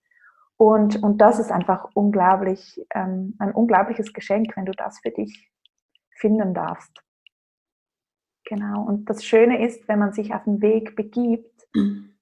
Und, 0.58 1.04
und 1.04 1.20
das 1.20 1.40
ist 1.40 1.52
einfach 1.52 1.90
unglaublich, 1.94 2.82
ähm, 2.94 3.36
ein 3.40 3.52
unglaubliches 3.52 4.14
Geschenk, 4.14 4.56
wenn 4.56 4.66
du 4.66 4.72
das 4.72 5.00
für 5.00 5.12
dich 5.12 5.52
finden 6.12 6.54
darfst. 6.54 7.04
Genau. 8.46 8.84
Und 8.84 9.10
das 9.10 9.26
Schöne 9.26 9.66
ist, 9.66 9.88
wenn 9.90 10.00
man 10.00 10.14
sich 10.14 10.34
auf 10.34 10.46
den 10.46 10.62
Weg 10.62 10.96
begibt, 10.96 11.68
mhm. 11.74 12.16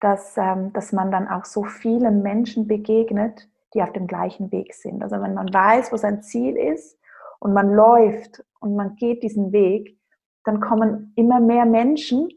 dass, 0.00 0.38
ähm, 0.38 0.72
dass 0.72 0.92
man 0.92 1.10
dann 1.10 1.28
auch 1.28 1.44
so 1.44 1.64
vielen 1.64 2.22
Menschen 2.22 2.66
begegnet, 2.66 3.50
die 3.74 3.82
auf 3.82 3.92
dem 3.92 4.06
gleichen 4.06 4.50
Weg 4.52 4.74
sind. 4.74 5.02
Also 5.02 5.16
wenn 5.20 5.34
man 5.34 5.52
weiß, 5.52 5.92
wo 5.92 5.96
sein 5.96 6.22
Ziel 6.22 6.56
ist 6.56 6.98
und 7.38 7.52
man 7.52 7.72
läuft 7.72 8.44
und 8.60 8.76
man 8.76 8.96
geht 8.96 9.22
diesen 9.22 9.52
Weg, 9.52 9.98
dann 10.44 10.60
kommen 10.60 11.12
immer 11.16 11.40
mehr 11.40 11.66
Menschen, 11.66 12.28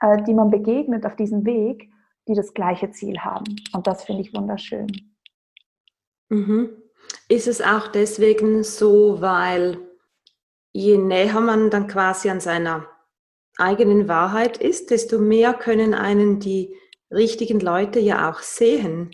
äh, 0.00 0.22
die 0.22 0.34
man 0.34 0.50
begegnet 0.50 1.04
auf 1.04 1.16
diesem 1.16 1.44
Weg, 1.44 1.90
die 2.28 2.34
das 2.34 2.54
gleiche 2.54 2.90
Ziel 2.90 3.18
haben. 3.18 3.56
Und 3.72 3.86
das 3.86 4.04
finde 4.04 4.22
ich 4.22 4.34
wunderschön. 4.34 4.86
Mhm. 6.28 6.70
Ist 7.28 7.48
es 7.48 7.60
auch 7.60 7.88
deswegen 7.88 8.62
so, 8.62 9.20
weil 9.20 9.78
je 10.72 10.98
näher 10.98 11.40
man 11.40 11.70
dann 11.70 11.86
quasi 11.86 12.30
an 12.30 12.40
seiner 12.40 12.86
eigenen 13.56 14.08
Wahrheit 14.08 14.58
ist, 14.58 14.90
desto 14.90 15.18
mehr 15.18 15.54
können 15.54 15.94
einen 15.94 16.38
die 16.38 16.76
richtigen 17.10 17.60
Leute 17.60 17.98
ja 17.98 18.30
auch 18.30 18.40
sehen. 18.40 19.10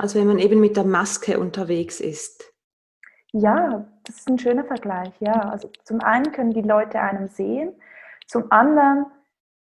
Also 0.00 0.18
wenn 0.18 0.28
man 0.28 0.38
eben 0.38 0.60
mit 0.60 0.78
der 0.78 0.84
Maske 0.84 1.38
unterwegs 1.38 2.00
ist. 2.00 2.54
Ja, 3.32 3.86
das 4.04 4.20
ist 4.20 4.28
ein 4.30 4.38
schöner 4.38 4.64
Vergleich. 4.64 5.12
Ja, 5.20 5.50
also 5.50 5.70
zum 5.84 6.00
einen 6.00 6.32
können 6.32 6.52
die 6.52 6.62
Leute 6.62 6.98
einem 7.00 7.28
sehen, 7.28 7.74
zum 8.26 8.50
anderen 8.50 9.04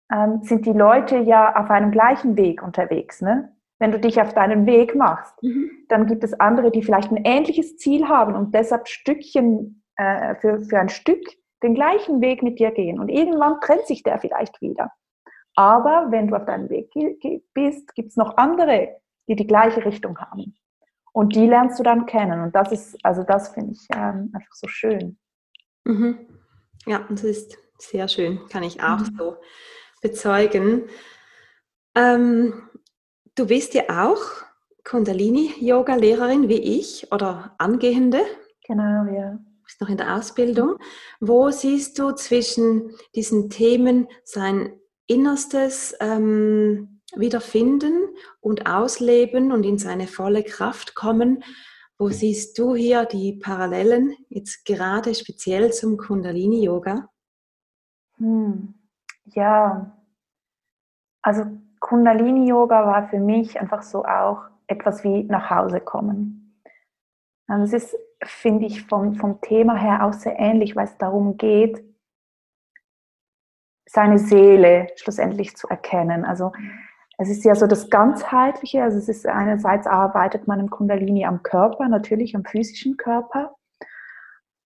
ähm, 0.10 0.40
sind 0.44 0.66
die 0.66 0.72
Leute 0.72 1.18
ja 1.18 1.56
auf 1.58 1.70
einem 1.70 1.92
gleichen 1.92 2.38
Weg 2.38 2.64
unterwegs. 2.64 3.22
Ne? 3.22 3.52
Wenn 3.80 3.92
du 3.92 4.00
dich 4.00 4.22
auf 4.22 4.34
deinen 4.34 4.66
Weg 4.66 4.96
machst, 4.96 5.34
mhm. 5.44 5.70
dann 5.90 6.08
gibt 6.08 6.24
es 6.24 6.40
andere, 6.40 6.72
die 6.72 6.84
vielleicht 6.84 7.12
ein 7.12 7.22
ähnliches 7.26 7.76
Ziel 7.76 8.08
haben 8.08 8.34
und 8.34 8.56
deshalb 8.56 8.88
Stückchen 8.88 9.84
äh, 9.98 10.36
für, 10.36 10.62
für 10.62 10.80
ein 10.80 10.90
Stück 10.90 11.22
den 11.64 11.76
gleichen 11.76 12.22
Weg 12.22 12.44
mit 12.44 12.60
dir 12.60 12.72
gehen. 12.72 12.98
Und 12.98 13.10
irgendwann 13.10 13.60
trennt 13.60 13.88
sich 13.88 14.04
der 14.04 14.20
vielleicht 14.20 14.62
wieder. 14.62 14.94
Aber 15.56 16.08
wenn 16.12 16.30
du 16.30 16.36
auf 16.38 16.46
deinem 16.46 16.70
Weg 16.70 16.92
bist, 17.54 17.94
gibt 17.94 18.10
es 18.12 18.16
noch 18.16 18.38
andere, 18.38 19.02
die 19.30 19.36
die 19.36 19.48
gleiche 19.48 19.86
Richtung 19.86 20.18
haben. 20.18 20.56
Und 21.14 21.36
die 21.36 21.46
lernst 21.46 21.80
du 21.80 21.84
dann 21.84 22.06
kennen. 22.06 22.42
Und 22.42 22.56
das 22.56 22.72
ist, 22.72 22.98
also 23.04 23.24
das 23.24 23.50
finde 23.50 23.74
ich 23.74 23.88
ähm, 23.94 24.32
einfach 24.34 24.54
so 24.54 24.68
schön. 24.68 25.18
Mhm. 25.86 26.28
Ja, 26.86 27.06
das 27.10 27.24
ist 27.24 27.58
sehr 27.78 28.08
schön, 28.08 28.40
kann 28.50 28.64
ich 28.64 28.82
auch 28.82 29.00
mhm. 29.00 29.16
so 29.18 29.38
bezeugen. 30.02 30.84
Ähm, 31.96 32.70
du 33.36 33.48
bist 33.48 33.74
ja 33.74 33.84
auch 34.06 34.22
Kundalini-Yoga-Lehrerin 34.84 36.50
wie 36.50 36.80
ich 36.80 37.12
oder 37.12 37.54
Angehende. 37.58 38.22
Genau, 38.66 39.06
ja. 39.14 39.34
Du 39.34 39.64
bist 39.64 39.82
noch 39.82 39.90
in 39.90 39.98
der 39.98 40.16
Ausbildung. 40.16 40.78
Wo 41.20 41.52
siehst 41.52 42.00
du 42.00 42.12
zwischen 42.14 42.96
diesen 43.14 43.50
Themen 43.50 44.08
sein 44.24 44.74
Innerstes 45.06 45.96
ähm, 46.00 46.99
wiederfinden 47.16 48.10
und 48.40 48.68
ausleben 48.68 49.52
und 49.52 49.64
in 49.64 49.78
seine 49.78 50.08
volle 50.08 50.44
Kraft 50.44 50.96
kommen? 50.96 51.44
Wo 51.98 52.10
siehst 52.10 52.58
du 52.58 52.76
hier 52.76 53.06
die 53.06 53.34
Parallelen, 53.34 54.16
jetzt 54.30 54.66
gerade 54.66 55.14
speziell 55.14 55.74
zum 55.74 55.98
Kundalini-Yoga? 55.98 57.10
Hm. 58.18 58.74
Ja, 59.26 59.98
also 61.22 61.46
Kundalini-Yoga 61.80 62.86
war 62.86 63.10
für 63.10 63.20
mich 63.20 63.60
einfach 63.60 63.84
so 63.84 64.06
auch 64.06 64.44
etwas 64.68 65.04
wie 65.04 65.24
nach 65.24 65.50
Hause 65.50 65.82
kommen. 65.82 66.62
Also 67.48 67.76
es 67.76 67.84
ist, 67.84 67.98
finde 68.24 68.66
ich, 68.66 68.86
vom, 68.86 69.16
vom 69.16 69.42
Thema 69.42 69.76
her 69.76 70.06
auch 70.06 70.14
sehr 70.14 70.38
ähnlich, 70.40 70.76
weil 70.76 70.86
es 70.86 70.98
darum 70.98 71.38
geht, 71.38 71.84
seine 73.86 74.20
Seele 74.20 74.88
schlussendlich 74.96 75.58
zu 75.58 75.68
erkennen. 75.68 76.24
Also 76.24 76.52
es 77.20 77.30
ist 77.30 77.46
ja 77.46 77.54
so 77.54 77.68
das 77.68 77.90
Ganzheitliche, 77.90 78.84
also 78.84 78.98
es 78.98 79.10
ist 79.10 79.28
einerseits 79.28 79.88
arbeitet 79.88 80.48
man 80.48 80.60
im 80.60 80.70
Kundalini 80.70 81.26
am 81.26 81.44
Körper, 81.44 81.88
natürlich 81.88 82.36
am 82.36 82.46
physischen 82.46 82.98
Körper. 82.98 83.56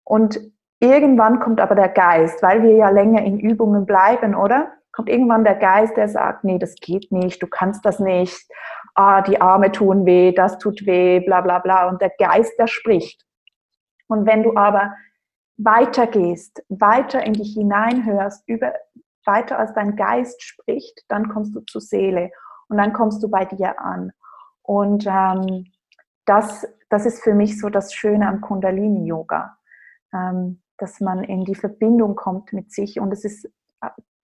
Und 0.03 0.39
irgendwann 0.79 1.39
kommt 1.39 1.59
aber 1.59 1.75
der 1.75 1.89
Geist, 1.89 2.43
weil 2.43 2.61
wir 2.63 2.75
ja 2.75 2.89
länger 2.89 3.23
in 3.23 3.39
Übungen 3.39 3.85
bleiben, 3.85 4.35
oder? 4.35 4.73
kommt 4.91 5.09
irgendwann 5.09 5.43
der 5.43 5.55
Geist, 5.55 5.97
der 5.97 6.09
sagt, 6.09 6.43
nee, 6.43 6.59
das 6.59 6.75
geht 6.75 7.11
nicht, 7.11 7.41
du 7.41 7.47
kannst 7.47 7.85
das 7.85 7.99
nicht, 7.99 8.47
ah, 8.93 9.21
die 9.21 9.39
Arme 9.39 9.71
tun 9.71 10.05
weh, 10.05 10.31
das 10.31 10.57
tut 10.57 10.85
weh, 10.85 11.21
bla 11.21 11.41
bla 11.41 11.59
bla. 11.59 11.87
Und 11.87 12.01
der 12.01 12.11
Geist, 12.17 12.53
der 12.59 12.67
spricht. 12.67 13.25
Und 14.07 14.25
wenn 14.25 14.43
du 14.43 14.55
aber 14.55 14.93
weitergehst, 15.57 16.63
weiter 16.69 17.23
in 17.23 17.33
dich 17.33 17.53
hineinhörst, 17.53 18.43
über, 18.47 18.73
weiter 19.25 19.59
als 19.59 19.73
dein 19.73 19.95
Geist 19.95 20.41
spricht, 20.43 21.05
dann 21.07 21.29
kommst 21.29 21.55
du 21.55 21.61
zur 21.61 21.81
Seele 21.81 22.31
und 22.67 22.77
dann 22.77 22.93
kommst 22.93 23.21
du 23.23 23.29
bei 23.29 23.45
dir 23.45 23.79
an. 23.79 24.11
Und 24.61 25.05
ähm, 25.07 25.71
das, 26.25 26.67
das 26.89 27.05
ist 27.05 27.23
für 27.23 27.33
mich 27.33 27.59
so 27.59 27.69
das 27.69 27.93
Schöne 27.93 28.27
am 28.27 28.41
Kundalini-Yoga, 28.41 29.57
ähm, 30.13 30.61
dass 30.77 30.99
man 30.99 31.23
in 31.23 31.45
die 31.45 31.55
Verbindung 31.55 32.15
kommt 32.15 32.53
mit 32.53 32.71
sich. 32.71 32.99
Und 32.99 33.11
es 33.11 33.25
ist 33.25 33.49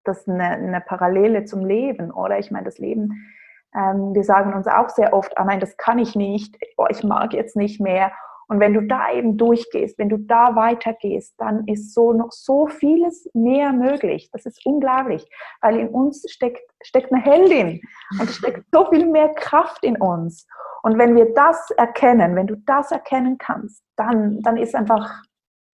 das 0.05 0.26
eine, 0.29 0.44
eine 0.44 0.81
Parallele 0.81 1.44
zum 1.44 1.64
Leben, 1.64 2.11
oder? 2.11 2.38
Ich 2.38 2.50
meine, 2.50 2.64
das 2.64 2.79
Leben, 2.79 3.31
ähm, 3.74 4.14
wir 4.14 4.24
sagen 4.24 4.55
uns 4.55 4.66
auch 4.66 4.88
sehr 4.88 5.12
oft, 5.12 5.37
ah 5.38 5.44
nein, 5.44 5.61
das 5.61 5.76
kann 5.76 5.98
ich 5.98 6.16
nicht, 6.16 6.57
oh, 6.76 6.87
ich 6.88 7.05
mag 7.05 7.33
jetzt 7.33 7.57
nicht 7.57 7.81
mehr. 7.81 8.12
Und 8.50 8.58
wenn 8.58 8.74
du 8.74 8.82
da 8.82 9.12
eben 9.12 9.36
durchgehst, 9.36 9.96
wenn 9.96 10.08
du 10.08 10.16
da 10.16 10.56
weitergehst, 10.56 11.34
dann 11.38 11.68
ist 11.68 11.94
so 11.94 12.12
noch 12.12 12.32
so 12.32 12.66
vieles 12.66 13.30
mehr 13.32 13.72
möglich. 13.72 14.28
Das 14.32 14.44
ist 14.44 14.66
unglaublich, 14.66 15.24
weil 15.60 15.78
in 15.78 15.88
uns 15.88 16.28
steckt, 16.28 16.68
steckt 16.82 17.12
eine 17.12 17.22
Heldin 17.22 17.80
und 18.18 18.28
es 18.28 18.38
steckt 18.38 18.64
so 18.72 18.90
viel 18.90 19.06
mehr 19.06 19.28
Kraft 19.34 19.84
in 19.84 19.96
uns. 19.96 20.48
Und 20.82 20.98
wenn 20.98 21.14
wir 21.14 21.32
das 21.32 21.70
erkennen, 21.70 22.34
wenn 22.34 22.48
du 22.48 22.56
das 22.56 22.90
erkennen 22.90 23.38
kannst, 23.38 23.84
dann, 23.94 24.40
dann 24.42 24.56
ist 24.56 24.74
einfach 24.74 25.22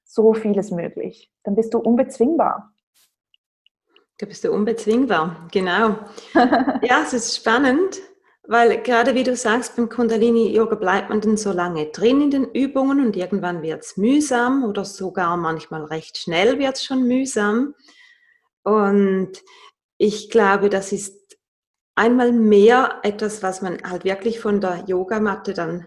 so 0.04 0.34
vieles 0.34 0.70
möglich. 0.70 1.32
Dann 1.44 1.56
bist 1.56 1.72
du 1.72 1.78
unbezwingbar. 1.78 2.74
Da 4.18 4.26
bist 4.26 4.44
du 4.44 4.52
unbezwingbar, 4.52 5.48
genau. 5.50 5.96
ja, 6.34 7.00
es 7.02 7.14
ist 7.14 7.36
spannend, 7.36 8.02
weil 8.48 8.82
gerade 8.82 9.14
wie 9.14 9.24
du 9.24 9.36
sagst, 9.36 9.76
beim 9.76 9.88
Kundalini-Yoga 9.88 10.76
bleibt 10.76 11.10
man 11.10 11.20
dann 11.20 11.36
so 11.36 11.52
lange 11.52 11.86
drin 11.86 12.20
in 12.20 12.30
den 12.30 12.44
Übungen 12.44 13.04
und 13.04 13.16
irgendwann 13.16 13.62
wird 13.62 13.82
es 13.82 13.96
mühsam 13.96 14.64
oder 14.64 14.84
sogar 14.84 15.36
manchmal 15.36 15.84
recht 15.84 16.18
schnell 16.18 16.58
wird 16.58 16.76
es 16.76 16.84
schon 16.84 17.06
mühsam. 17.06 17.74
Und 18.62 19.32
ich 19.98 20.30
glaube, 20.30 20.68
das 20.68 20.92
ist 20.92 21.38
einmal 21.94 22.32
mehr 22.32 23.00
etwas, 23.02 23.42
was 23.42 23.62
man 23.62 23.82
halt 23.82 24.04
wirklich 24.04 24.40
von 24.40 24.60
der 24.60 24.84
Yogamatte 24.86 25.54
dann 25.54 25.86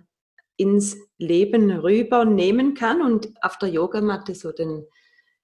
ins 0.58 0.98
Leben 1.17 1.72
rübernehmen 1.72 2.74
kann 2.74 3.02
und 3.02 3.32
auf 3.41 3.58
der 3.58 3.69
Yogamatte 3.69 4.36
so 4.36 4.52
den 4.52 4.86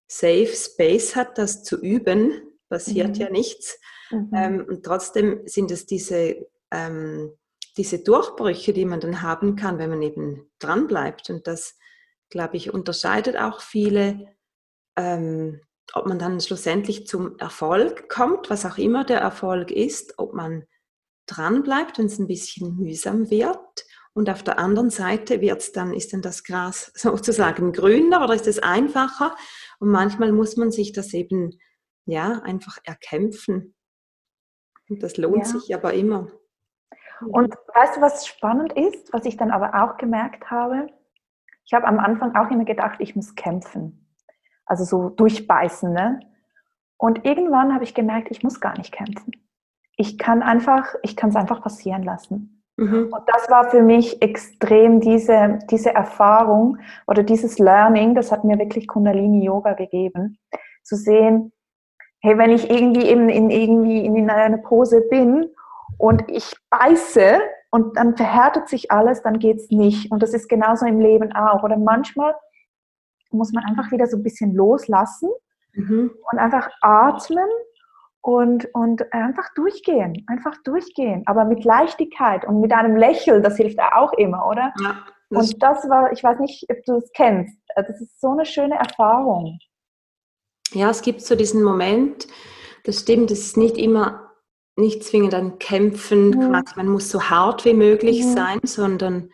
Safe 0.07 0.47
Space 0.47 1.15
hat, 1.15 1.37
das 1.37 1.63
zu 1.63 1.79
üben 1.79 2.41
passiert 2.69 3.15
mhm. 3.15 3.21
ja 3.21 3.29
nichts. 3.29 3.79
Mhm. 4.11 4.31
Ähm, 4.35 4.65
und 4.67 4.83
trotzdem 4.83 5.41
sind 5.45 5.71
es 5.71 5.85
diese, 5.85 6.47
ähm, 6.71 7.31
diese 7.77 7.99
Durchbrüche, 8.03 8.73
die 8.73 8.85
man 8.85 8.99
dann 8.99 9.21
haben 9.21 9.55
kann, 9.55 9.77
wenn 9.77 9.89
man 9.89 10.01
eben 10.01 10.49
dran 10.59 10.87
bleibt. 10.87 11.29
Und 11.29 11.47
das, 11.47 11.77
glaube 12.29 12.57
ich, 12.57 12.73
unterscheidet 12.73 13.37
auch 13.37 13.61
viele, 13.61 14.35
ähm, 14.95 15.61
ob 15.93 16.07
man 16.07 16.19
dann 16.19 16.39
schlussendlich 16.39 17.05
zum 17.05 17.37
Erfolg 17.37 18.09
kommt, 18.09 18.49
was 18.49 18.65
auch 18.65 18.77
immer 18.77 19.03
der 19.03 19.19
Erfolg 19.19 19.71
ist, 19.71 20.17
ob 20.17 20.33
man 20.33 20.65
dran 21.27 21.63
bleibt, 21.63 21.97
wenn 21.97 22.05
es 22.07 22.19
ein 22.19 22.27
bisschen 22.27 22.77
mühsam 22.77 23.29
wird. 23.29 23.85
Und 24.13 24.29
auf 24.29 24.43
der 24.43 24.59
anderen 24.59 24.89
Seite 24.89 25.41
wird's 25.41 25.73
dann, 25.73 25.93
ist 25.93 26.13
dann 26.13 26.21
das 26.21 26.43
Gras 26.43 26.91
sozusagen 26.95 27.73
grüner 27.73 28.23
oder 28.23 28.33
ist 28.33 28.47
es 28.47 28.59
einfacher? 28.59 29.35
Und 29.79 29.89
manchmal 29.89 30.31
muss 30.31 30.55
man 30.55 30.71
sich 30.71 30.93
das 30.93 31.13
eben 31.13 31.59
ja, 32.05 32.39
einfach 32.43 32.77
erkämpfen. 32.83 33.75
Und 34.87 35.03
das 35.03 35.17
lohnt 35.17 35.47
ja. 35.47 35.59
sich 35.59 35.75
aber 35.75 35.93
immer. 35.93 36.31
Und 37.21 37.55
weißt 37.73 37.97
du, 37.97 38.01
was 38.01 38.27
spannend 38.27 38.73
ist, 38.73 39.13
was 39.13 39.25
ich 39.25 39.37
dann 39.37 39.51
aber 39.51 39.83
auch 39.83 39.97
gemerkt 39.97 40.49
habe? 40.51 40.87
Ich 41.65 41.73
habe 41.73 41.87
am 41.87 41.99
Anfang 41.99 42.35
auch 42.35 42.51
immer 42.51 42.65
gedacht, 42.65 42.97
ich 42.99 43.15
muss 43.15 43.35
kämpfen. 43.35 44.07
Also 44.65 44.83
so 44.83 45.09
durchbeißen. 45.09 45.91
Ne? 45.91 46.19
Und 46.97 47.25
irgendwann 47.25 47.73
habe 47.73 47.83
ich 47.83 47.93
gemerkt, 47.93 48.29
ich 48.31 48.43
muss 48.43 48.59
gar 48.59 48.77
nicht 48.77 48.91
kämpfen. 48.91 49.31
Ich 49.97 50.17
kann 50.17 50.43
einfach, 50.43 50.95
ich 51.03 51.15
kann 51.15 51.29
es 51.29 51.35
einfach 51.35 51.61
passieren 51.61 52.03
lassen. 52.03 52.63
Mhm. 52.77 53.09
Und 53.11 53.23
das 53.27 53.49
war 53.49 53.69
für 53.69 53.81
mich 53.81 54.21
extrem 54.21 54.99
diese, 54.99 55.59
diese 55.71 55.93
Erfahrung 55.93 56.77
oder 57.07 57.23
dieses 57.23 57.57
Learning, 57.57 58.15
das 58.15 58.31
hat 58.31 58.43
mir 58.43 58.59
wirklich 58.59 58.87
Kundalini 58.87 59.45
Yoga 59.45 59.73
gegeben, 59.73 60.37
zu 60.83 60.97
sehen, 60.97 61.53
hey, 62.19 62.37
wenn 62.37 62.51
ich 62.51 62.69
irgendwie 62.69 63.07
eben 63.07 63.29
in, 63.29 63.49
irgendwie 63.49 64.05
in 64.05 64.29
einer 64.29 64.57
Pose 64.57 65.01
bin 65.09 65.49
und 65.97 66.23
ich 66.29 66.55
beiße 66.69 67.39
und 67.71 67.97
dann 67.97 68.15
verhärtet 68.15 68.69
sich 68.69 68.91
alles, 68.91 69.21
dann 69.21 69.39
geht 69.39 69.57
es 69.57 69.69
nicht. 69.69 70.11
Und 70.11 70.23
das 70.23 70.33
ist 70.33 70.47
genauso 70.47 70.85
im 70.85 70.99
Leben 70.99 71.33
auch. 71.33 71.63
Oder 71.63 71.77
manchmal 71.77 72.35
muss 73.31 73.51
man 73.51 73.65
einfach 73.65 73.91
wieder 73.91 74.07
so 74.07 74.17
ein 74.17 74.23
bisschen 74.23 74.53
loslassen 74.53 75.29
mhm. 75.73 76.11
und 76.31 76.39
einfach 76.39 76.69
atmen 76.81 77.49
und, 78.21 78.67
und 78.73 79.13
einfach 79.13 79.53
durchgehen, 79.53 80.25
einfach 80.27 80.55
durchgehen, 80.63 81.23
aber 81.25 81.45
mit 81.45 81.63
Leichtigkeit 81.63 82.45
und 82.45 82.59
mit 82.61 82.73
einem 82.73 82.95
Lächeln, 82.95 83.43
das 83.43 83.57
hilft 83.57 83.79
auch 83.79 84.13
immer, 84.13 84.47
oder? 84.47 84.73
Ja, 84.81 85.05
das 85.29 85.53
und 85.53 85.61
das 85.63 85.89
war, 85.89 86.11
ich 86.11 86.23
weiß 86.23 86.39
nicht, 86.39 86.65
ob 86.69 86.83
du 86.85 86.95
es 86.97 87.11
kennst, 87.13 87.57
das 87.75 88.01
ist 88.01 88.19
so 88.19 88.29
eine 88.29 88.45
schöne 88.45 88.75
Erfahrung. 88.75 89.59
Ja, 90.71 90.89
es 90.89 91.01
gibt 91.01 91.21
so 91.21 91.35
diesen 91.35 91.61
Moment, 91.61 92.27
das 92.83 93.01
stimmt, 93.01 93.31
es 93.31 93.41
ist 93.41 93.57
nicht 93.57 93.77
immer, 93.77 94.24
nicht 94.75 95.03
zwingend 95.03 95.33
ein 95.33 95.59
Kämpfen, 95.59 96.29
mhm. 96.29 96.49
quasi, 96.49 96.73
man 96.75 96.87
muss 96.87 97.09
so 97.09 97.23
hart 97.23 97.65
wie 97.65 97.73
möglich 97.73 98.23
mhm. 98.23 98.33
sein, 98.33 98.59
sondern 98.63 99.29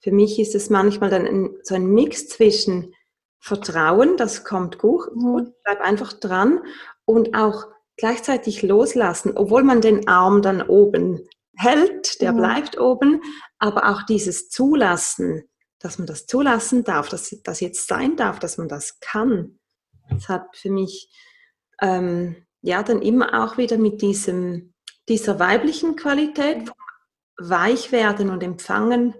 für 0.00 0.12
mich 0.12 0.38
ist 0.38 0.54
es 0.54 0.68
manchmal 0.68 1.10
dann 1.10 1.26
ein, 1.26 1.56
so 1.62 1.74
ein 1.74 1.86
Mix 1.86 2.28
zwischen 2.28 2.94
Vertrauen, 3.40 4.16
das 4.16 4.44
kommt 4.44 4.78
gut, 4.78 5.08
gut, 5.12 5.52
bleib 5.64 5.80
einfach 5.80 6.12
dran 6.12 6.60
und 7.04 7.34
auch 7.34 7.66
gleichzeitig 7.96 8.62
loslassen, 8.62 9.36
obwohl 9.36 9.62
man 9.62 9.80
den 9.80 10.08
Arm 10.08 10.42
dann 10.42 10.62
oben 10.62 11.26
hält, 11.56 12.20
der 12.20 12.32
bleibt 12.32 12.78
oben, 12.78 13.22
aber 13.58 13.90
auch 13.90 14.02
dieses 14.02 14.48
Zulassen, 14.48 15.44
dass 15.78 15.98
man 15.98 16.06
das 16.06 16.26
zulassen 16.26 16.84
darf, 16.84 17.08
dass 17.08 17.34
das 17.44 17.60
jetzt 17.60 17.86
sein 17.86 18.16
darf, 18.16 18.38
dass 18.38 18.58
man 18.58 18.68
das 18.68 18.98
kann. 19.00 19.58
Das 20.10 20.28
hat 20.28 20.56
für 20.56 20.70
mich 20.70 21.10
ähm, 21.80 22.36
ja 22.62 22.82
dann 22.82 23.02
immer 23.02 23.42
auch 23.44 23.56
wieder 23.58 23.78
mit 23.78 24.02
diesem, 24.02 24.73
dieser 25.08 25.38
weiblichen 25.38 25.96
Qualität 25.96 26.66
vom 26.68 26.76
Weichwerden 27.36 28.30
und 28.30 28.42
Empfangen 28.42 29.14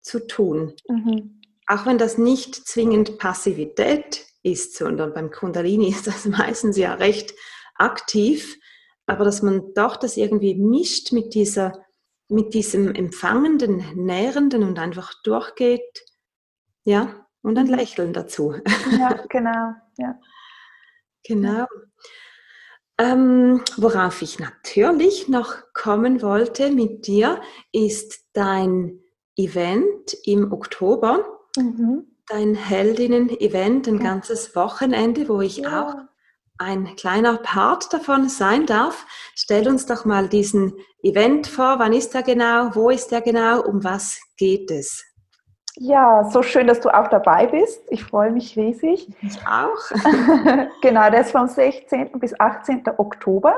zu 0.00 0.26
tun. 0.26 0.74
Mhm. 0.88 1.40
Auch 1.66 1.84
wenn 1.84 1.98
das 1.98 2.16
nicht 2.16 2.54
zwingend 2.54 3.18
Passivität 3.18 4.24
ist, 4.42 4.76
sondern 4.76 5.12
beim 5.12 5.30
Kundalini 5.30 5.88
ist 5.90 6.06
das 6.06 6.24
meistens 6.26 6.76
ja 6.76 6.94
recht 6.94 7.34
aktiv, 7.74 8.56
aber 9.06 9.24
dass 9.24 9.42
man 9.42 9.74
doch 9.74 9.96
das 9.96 10.16
irgendwie 10.16 10.54
mischt 10.54 11.12
mit 11.12 11.34
dieser, 11.34 11.84
mit 12.28 12.54
diesem 12.54 12.94
empfangenden, 12.94 13.84
nährenden 13.94 14.62
und 14.64 14.78
einfach 14.78 15.12
durchgeht, 15.22 16.04
ja, 16.84 17.26
und 17.42 17.58
ein 17.58 17.66
Lächeln 17.66 18.12
dazu. 18.12 18.54
Ja, 18.98 19.24
genau, 19.28 19.74
ja. 19.98 20.18
Genau. 21.28 21.66
Ähm, 22.98 23.62
worauf 23.76 24.22
ich 24.22 24.38
natürlich 24.38 25.28
noch 25.28 25.54
kommen 25.74 26.22
wollte 26.22 26.70
mit 26.70 27.06
dir, 27.06 27.40
ist 27.72 28.24
dein 28.32 29.00
Event 29.36 30.16
im 30.24 30.52
Oktober. 30.52 31.24
Mhm. 31.56 32.06
Dein 32.28 32.54
Heldinnen-Event, 32.54 33.86
ein 33.86 33.98
ja. 33.98 34.02
ganzes 34.02 34.56
Wochenende, 34.56 35.28
wo 35.28 35.40
ich 35.40 35.58
ja. 35.58 35.82
auch 35.82 35.94
ein 36.58 36.96
kleiner 36.96 37.36
Part 37.36 37.92
davon 37.92 38.28
sein 38.28 38.66
darf. 38.66 39.06
Stell 39.34 39.68
uns 39.68 39.84
doch 39.86 40.06
mal 40.06 40.28
diesen 40.28 40.72
Event 41.02 41.46
vor. 41.46 41.78
Wann 41.78 41.92
ist 41.92 42.14
er 42.14 42.22
genau? 42.22 42.74
Wo 42.74 42.88
ist 42.88 43.12
er 43.12 43.20
genau? 43.20 43.62
Um 43.62 43.84
was 43.84 44.18
geht 44.38 44.70
es? 44.70 45.04
Ja, 45.78 46.24
so 46.24 46.42
schön, 46.42 46.66
dass 46.66 46.80
du 46.80 46.88
auch 46.88 47.08
dabei 47.08 47.46
bist. 47.46 47.82
Ich 47.90 48.04
freue 48.04 48.30
mich 48.30 48.56
riesig. 48.56 49.08
Ich 49.22 49.38
auch. 49.46 49.76
genau, 50.82 51.10
der 51.10 51.20
ist 51.20 51.32
vom 51.32 51.46
16. 51.46 52.12
bis 52.18 52.38
18. 52.38 52.84
Oktober 52.96 53.54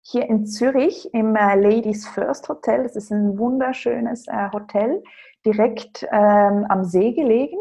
hier 0.00 0.28
in 0.28 0.46
Zürich 0.46 1.12
im 1.14 1.36
äh, 1.36 1.54
Ladies 1.54 2.08
First 2.08 2.48
Hotel. 2.48 2.82
Das 2.82 2.96
ist 2.96 3.10
ein 3.10 3.38
wunderschönes 3.38 4.26
äh, 4.26 4.50
Hotel, 4.52 5.02
direkt 5.46 6.06
ähm, 6.10 6.66
am 6.68 6.84
See 6.84 7.12
gelegen. 7.12 7.58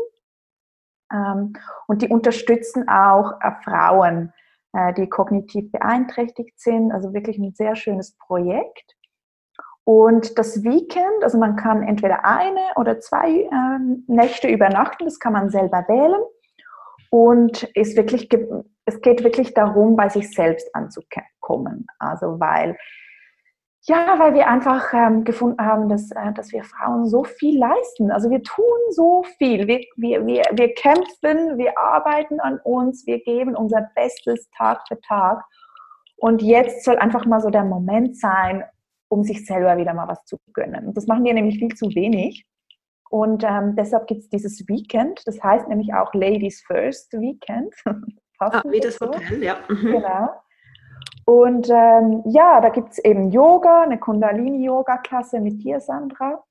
Ähm, 1.12 1.54
und 1.88 2.02
die 2.02 2.10
unterstützen 2.10 2.90
auch 2.90 3.34
äh, 3.42 3.52
Frauen 3.64 4.34
äh, 4.74 4.94
die 4.94 5.08
kognitiv 5.08 5.72
beeinträchtigt 5.72 6.60
sind. 6.60 6.92
Also 6.92 7.14
wirklich 7.14 7.38
ein 7.38 7.54
sehr 7.54 7.76
schönes 7.76 8.16
Projekt. 8.18 8.97
Und 9.88 10.38
das 10.38 10.66
Weekend, 10.66 11.24
also 11.24 11.38
man 11.38 11.56
kann 11.56 11.82
entweder 11.82 12.26
eine 12.26 12.60
oder 12.76 13.00
zwei 13.00 13.44
äh, 13.44 13.80
Nächte 14.08 14.50
übernachten, 14.50 15.06
das 15.06 15.18
kann 15.18 15.32
man 15.32 15.50
selber 15.50 15.86
wählen. 15.88 16.22
Und 17.10 17.64
ist 17.74 17.96
wirklich, 17.96 18.28
es 18.84 19.00
geht 19.00 19.24
wirklich 19.24 19.54
darum, 19.54 19.96
bei 19.96 20.10
sich 20.10 20.30
selbst 20.34 20.76
anzukommen. 20.76 21.88
Also 22.00 22.38
weil 22.38 22.76
ja, 23.84 24.20
weil 24.20 24.34
wir 24.34 24.50
einfach 24.50 24.94
ähm, 24.94 25.24
gefunden 25.24 25.66
haben, 25.66 25.88
dass, 25.88 26.12
äh, 26.12 26.34
dass 26.34 26.52
wir 26.52 26.66
Frauen 26.66 27.08
so 27.08 27.24
viel 27.24 27.58
leisten. 27.58 28.12
Also 28.12 28.30
wir 28.30 28.44
tun 28.44 28.66
so 28.90 29.24
viel. 29.38 29.68
Wir, 29.68 29.86
wir, 29.96 30.28
wir, 30.28 30.44
wir 30.52 30.74
kämpfen, 30.74 31.58
wir 31.58 31.78
arbeiten 31.78 32.42
an 32.42 32.60
uns, 32.66 33.08
wir 33.08 33.24
geben 33.24 33.56
unser 33.56 33.90
Bestes 33.96 34.50
Tag 34.50 34.82
für 34.90 35.00
Tag. 35.00 35.46
Und 36.18 36.42
jetzt 36.42 36.84
soll 36.84 36.98
einfach 36.98 37.26
mal 37.26 37.40
so 37.40 37.50
der 37.50 37.64
Moment 37.64 38.18
sein, 38.18 38.66
um 39.10 39.24
sich 39.24 39.46
selber 39.46 39.78
wieder 39.78 39.94
mal 39.94 40.08
was 40.08 40.24
zu 40.26 40.38
gönnen. 40.54 40.88
Und 40.88 40.98
das 40.98 41.08
machen 41.08 41.24
wir 41.24 41.34
nämlich 41.34 41.60
viel 41.60 41.74
zu 41.76 41.88
wenig. 41.96 42.46
Und 43.10 43.44
ähm, 43.44 43.76
deshalb 43.76 44.08
gibt 44.08 44.22
es 44.22 44.30
dieses 44.30 44.68
Weekend, 44.68 45.22
das 45.26 45.42
heißt 45.42 45.68
nämlich 45.70 45.94
auch 45.94 46.14
Ladies 46.14 46.62
First 46.68 47.14
Weekend. 47.14 47.74
ah, 48.40 48.62
wie 48.66 48.80
das 48.80 49.00
Hotel, 49.00 49.44
ja. 49.44 49.58
Mhm. 49.70 49.92
Genau. 49.92 50.30
Und 51.26 51.70
ähm, 51.70 52.24
ja, 52.26 52.62
da 52.62 52.70
gibt 52.70 52.92
es 52.92 53.00
eben 53.00 53.32
Yoga, 53.32 53.84
eine 53.84 54.00
Kundalini-Yoga-Klasse 54.00 55.42
mit 55.42 55.62
dir, 55.62 55.82
Sandra, 55.82 56.44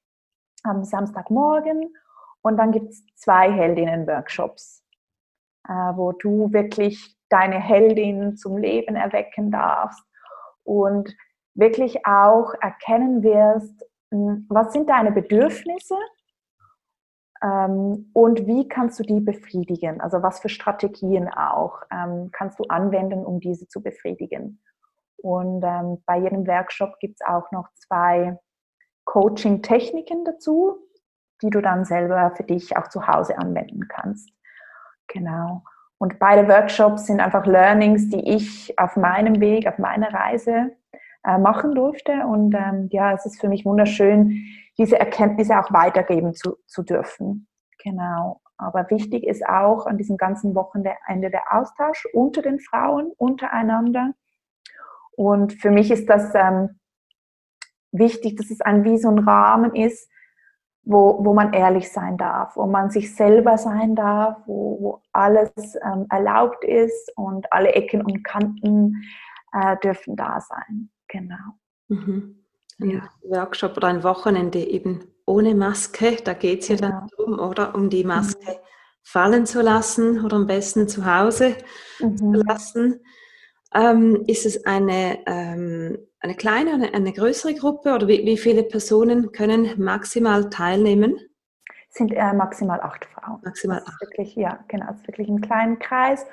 am 0.65 0.85
Samstagmorgen. 0.85 1.95
Und 2.43 2.59
dann 2.59 2.73
gibt 2.73 2.91
es 2.91 3.05
zwei 3.15 3.51
Heldinnen-Workshops, 3.51 4.85
äh, 5.69 5.73
wo 5.73 6.13
du 6.13 6.53
wirklich 6.53 7.17
deine 7.29 7.59
Heldin 7.59 8.37
zum 8.37 8.59
Leben 8.59 8.97
erwecken 8.97 9.51
darfst 9.51 10.05
und 10.63 11.17
wirklich 11.57 12.07
auch 12.07 12.55
erkennen 12.61 13.23
wirst, 13.23 13.85
hm, 14.11 14.47
was 14.49 14.73
sind 14.73 14.89
deine 14.89 15.13
Bedürfnisse 15.13 15.97
ähm, 17.43 18.11
und 18.13 18.47
wie 18.47 18.69
kannst 18.69 18.99
du 18.99 19.03
die 19.03 19.21
befriedigen? 19.21 20.01
Also 20.01 20.23
was 20.23 20.41
für 20.41 20.49
Strategien 20.49 21.29
auch 21.29 21.83
ähm, 21.91 22.31
kannst 22.33 22.59
du 22.59 22.65
anwenden, 22.65 23.25
um 23.25 23.41
diese 23.41 23.69
zu 23.69 23.83
befriedigen? 23.83 24.63
Und 25.19 25.65
ähm, 25.65 26.03
bei 26.07 26.19
jedem 26.19 26.47
Workshop 26.47 26.99
gibt 27.01 27.21
es 27.21 27.27
auch 27.27 27.51
noch 27.51 27.69
zwei 27.75 28.39
Coaching-Techniken 29.05 30.25
dazu, 30.25 30.77
die 31.43 31.51
du 31.51 31.61
dann 31.61 31.85
selber 31.85 32.33
für 32.37 32.45
dich 32.45 32.77
auch 32.77 32.89
zu 32.89 33.07
Hause 33.07 33.39
anwenden 33.39 33.89
kannst. 33.89 34.31
Genau. 35.09 35.63
Und 35.99 36.19
beide 36.19 36.49
Workshops 36.49 37.07
sind 37.07 37.21
einfach 37.21 37.47
Learnings, 37.47 38.09
die 38.11 38.29
ich 38.29 38.79
auf 38.79 38.97
meinem 38.97 39.41
Weg, 39.41 39.67
auf 39.67 39.79
meiner 39.79 40.13
Reise 40.13 40.77
äh, 41.27 41.39
machen 41.39 41.75
durfte. 41.75 42.27
Und 42.27 42.55
ähm, 42.55 42.89
ja, 42.93 43.13
es 43.13 43.27
ist 43.27 43.41
für 43.41 43.49
mich 43.49 43.65
wunderschön, 43.65 44.45
diese 44.79 44.99
Erkenntnisse 44.99 45.59
auch 45.59 45.73
weitergeben 45.73 46.35
zu, 46.35 46.57
zu 46.67 46.83
dürfen. 46.83 47.49
Genau. 47.83 48.41
Aber 48.59 48.89
wichtig 48.91 49.25
ist 49.25 49.47
auch 49.47 49.87
an 49.87 49.99
diesem 49.99 50.17
ganzen 50.17 50.55
Wochenende 50.55 51.31
der 51.31 51.53
Austausch 51.53 52.07
unter 52.13 52.43
den 52.43 52.59
Frauen, 52.59 53.13
untereinander. 53.19 54.13
Und 55.17 55.53
für 55.53 55.71
mich 55.71 55.91
ist 55.91 56.09
das 56.09 56.35
ähm, 56.35 56.79
wichtig, 57.93 58.37
dass 58.37 58.51
es 58.51 58.61
ein 58.61 58.85
wie 58.85 58.99
so 58.99 59.11
ein 59.11 59.19
Rahmen 59.19 59.75
ist, 59.75 60.11
wo, 60.83 61.25
wo 61.25 61.35
man 61.35 61.53
ehrlich 61.53 61.91
sein 61.91 62.17
darf, 62.17 62.57
wo 62.57 62.67
man 62.67 62.91
sich 62.91 63.15
selber 63.15 63.59
sein 63.59 63.95
darf, 63.95 64.39
wo, 64.47 64.79
wo 64.81 65.03
alles 65.13 65.51
ähm, 65.85 66.07
erlaubt 66.11 66.65
ist 66.65 67.13
und 67.17 67.53
alle 67.53 67.73
Ecken 67.73 68.03
und 68.03 68.23
Kanten 68.23 69.03
äh, 69.53 69.77
dürfen 69.79 70.17
da 70.17 70.41
sein. 70.41 70.91
Genau. 71.19 71.59
Mhm 71.89 72.47
ein 72.81 72.91
ja. 72.91 73.09
Workshop 73.23 73.77
oder 73.77 73.89
ein 73.89 74.03
Wochenende 74.03 74.59
eben 74.59 75.05
ohne 75.25 75.55
Maske. 75.55 76.17
Da 76.23 76.35
geht 76.35 76.63
es 76.63 76.69
ja 76.69 76.77
genau. 76.77 76.91
dann 76.91 77.09
darum, 77.17 77.39
oder? 77.39 77.75
Um 77.75 77.91
die 77.91 78.05
Maske 78.05 78.41
mhm. 78.41 78.57
fallen 79.03 79.47
zu 79.47 79.63
lassen 79.63 80.25
oder 80.25 80.37
am 80.37 80.47
besten 80.47 80.89
zu 80.89 81.05
Hause 81.05 81.57
mhm. 82.01 82.17
zu 82.17 82.33
lassen. 82.33 83.01
Ähm, 83.75 84.25
ist 84.27 84.47
es 84.47 84.65
eine, 84.65 85.19
ähm, 85.27 85.99
eine 86.21 86.35
kleine, 86.35 86.75
eine, 86.75 86.95
eine 86.95 87.13
größere 87.13 87.55
Gruppe 87.55 87.95
oder 87.95 88.09
wie, 88.09 88.25
wie, 88.25 88.39
viele 88.39 88.63
Personen 88.63 89.33
können 89.33 89.83
maximal 89.83 90.49
teilnehmen? 90.51 91.19
Sind 91.91 92.13
äh, 92.13 92.33
maximal 92.33 92.81
acht 92.81 93.07
Frauen. 93.07 93.41
Maximal 93.43 93.83
acht. 93.85 94.01
Wirklich, 94.01 94.35
ja, 94.37 94.65
genau. 94.69 94.87
Es 94.91 94.99
ist 94.99 95.09
wirklich 95.09 95.29
ein 95.29 95.41
kleiner 95.41 95.77
Kreis. 95.77 96.25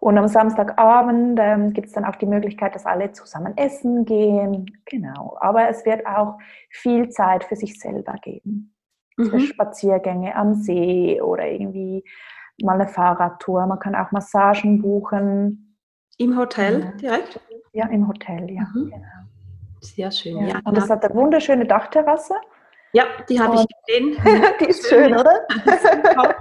Und 0.00 0.16
am 0.16 0.28
Samstagabend 0.28 1.38
ähm, 1.42 1.72
gibt 1.72 1.88
es 1.88 1.92
dann 1.92 2.04
auch 2.04 2.16
die 2.16 2.26
Möglichkeit, 2.26 2.74
dass 2.74 2.86
alle 2.86 3.12
zusammen 3.12 3.56
essen 3.56 4.04
gehen. 4.04 4.66
Genau. 4.84 5.36
Aber 5.40 5.68
es 5.68 5.84
wird 5.84 6.06
auch 6.06 6.38
viel 6.70 7.08
Zeit 7.08 7.44
für 7.44 7.56
sich 7.56 7.80
selber 7.80 8.14
geben. 8.22 8.74
Mhm. 9.16 9.40
Spaziergänge 9.40 10.36
am 10.36 10.54
See 10.54 11.20
oder 11.20 11.46
irgendwie 11.46 12.04
mal 12.62 12.74
eine 12.74 12.88
Fahrradtour. 12.88 13.66
Man 13.66 13.80
kann 13.80 13.94
auch 13.94 14.12
Massagen 14.12 14.80
buchen. 14.80 15.76
Im 16.18 16.38
Hotel 16.38 16.80
ja. 16.80 16.90
direkt? 16.92 17.40
Ja, 17.72 17.86
im 17.88 18.06
Hotel, 18.06 18.50
ja. 18.50 18.62
Mhm. 18.74 18.90
Genau. 18.90 19.02
Sehr 19.80 20.10
schön. 20.10 20.38
Ja. 20.38 20.54
ja. 20.54 20.60
Und 20.64 20.78
es 20.78 20.88
hat 20.88 21.04
eine 21.04 21.14
wunderschöne 21.14 21.66
Dachterrasse. 21.66 22.34
Ja, 22.92 23.04
die 23.28 23.40
habe 23.40 23.56
ich 23.56 23.66
gesehen. 23.86 24.16
die 24.60 24.64
ist 24.64 24.88
schön, 24.88 25.14
oder? 25.14 25.46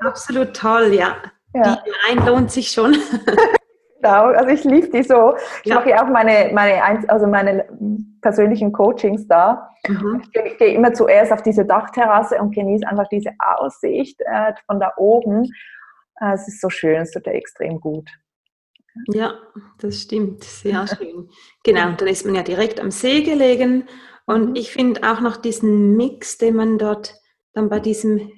Absolut 0.00 0.54
toll, 0.54 0.92
ja. 0.92 1.16
Ja. 1.54 1.82
Die 1.86 2.16
Wein 2.16 2.26
lohnt 2.26 2.50
sich 2.50 2.70
schon. 2.70 2.96
Genau, 4.04 4.26
also 4.26 4.50
ich 4.50 4.64
liebe 4.64 4.88
die 4.88 5.02
so. 5.02 5.34
Ich 5.62 5.70
ja. 5.70 5.76
mache 5.76 5.88
ja 5.88 6.04
auch 6.04 6.10
meine, 6.10 6.52
meine, 6.52 7.08
also 7.08 7.26
meine 7.26 7.66
persönlichen 8.20 8.70
Coachings 8.70 9.26
da. 9.26 9.70
Mhm. 9.88 10.22
Ich, 10.30 10.58
gehe 10.58 10.74
immer 10.74 10.92
zuerst 10.92 11.32
auf 11.32 11.42
diese 11.42 11.64
Dachterrasse 11.64 12.36
und 12.38 12.54
genieße 12.54 12.86
einfach 12.86 13.08
diese 13.08 13.30
Aussicht 13.38 14.20
äh, 14.20 14.52
von 14.66 14.78
da 14.78 14.92
oben. 14.98 15.50
Äh, 16.20 16.34
es 16.34 16.46
ist 16.46 16.60
so 16.60 16.68
schön, 16.68 17.00
es 17.00 17.12
tut 17.12 17.26
extrem 17.26 17.80
gut. 17.80 18.10
Ja, 19.08 19.34
das 19.78 20.02
stimmt. 20.02 20.44
Sehr 20.44 20.86
schön. 20.98 21.30
Genau, 21.62 21.92
dann 21.92 22.08
ist 22.08 22.26
man 22.26 22.34
ja 22.34 22.42
direkt 22.42 22.80
am 22.80 22.90
See 22.90 23.22
gelegen. 23.22 23.88
Und 24.26 24.50
mhm. 24.50 24.56
ich 24.56 24.70
finde 24.70 25.00
auch 25.10 25.20
noch 25.20 25.38
diesen 25.38 25.96
Mix, 25.96 26.36
den 26.36 26.56
man 26.56 26.76
dort 26.76 27.14
dann 27.54 27.70
bei 27.70 27.80
diesem 27.80 28.30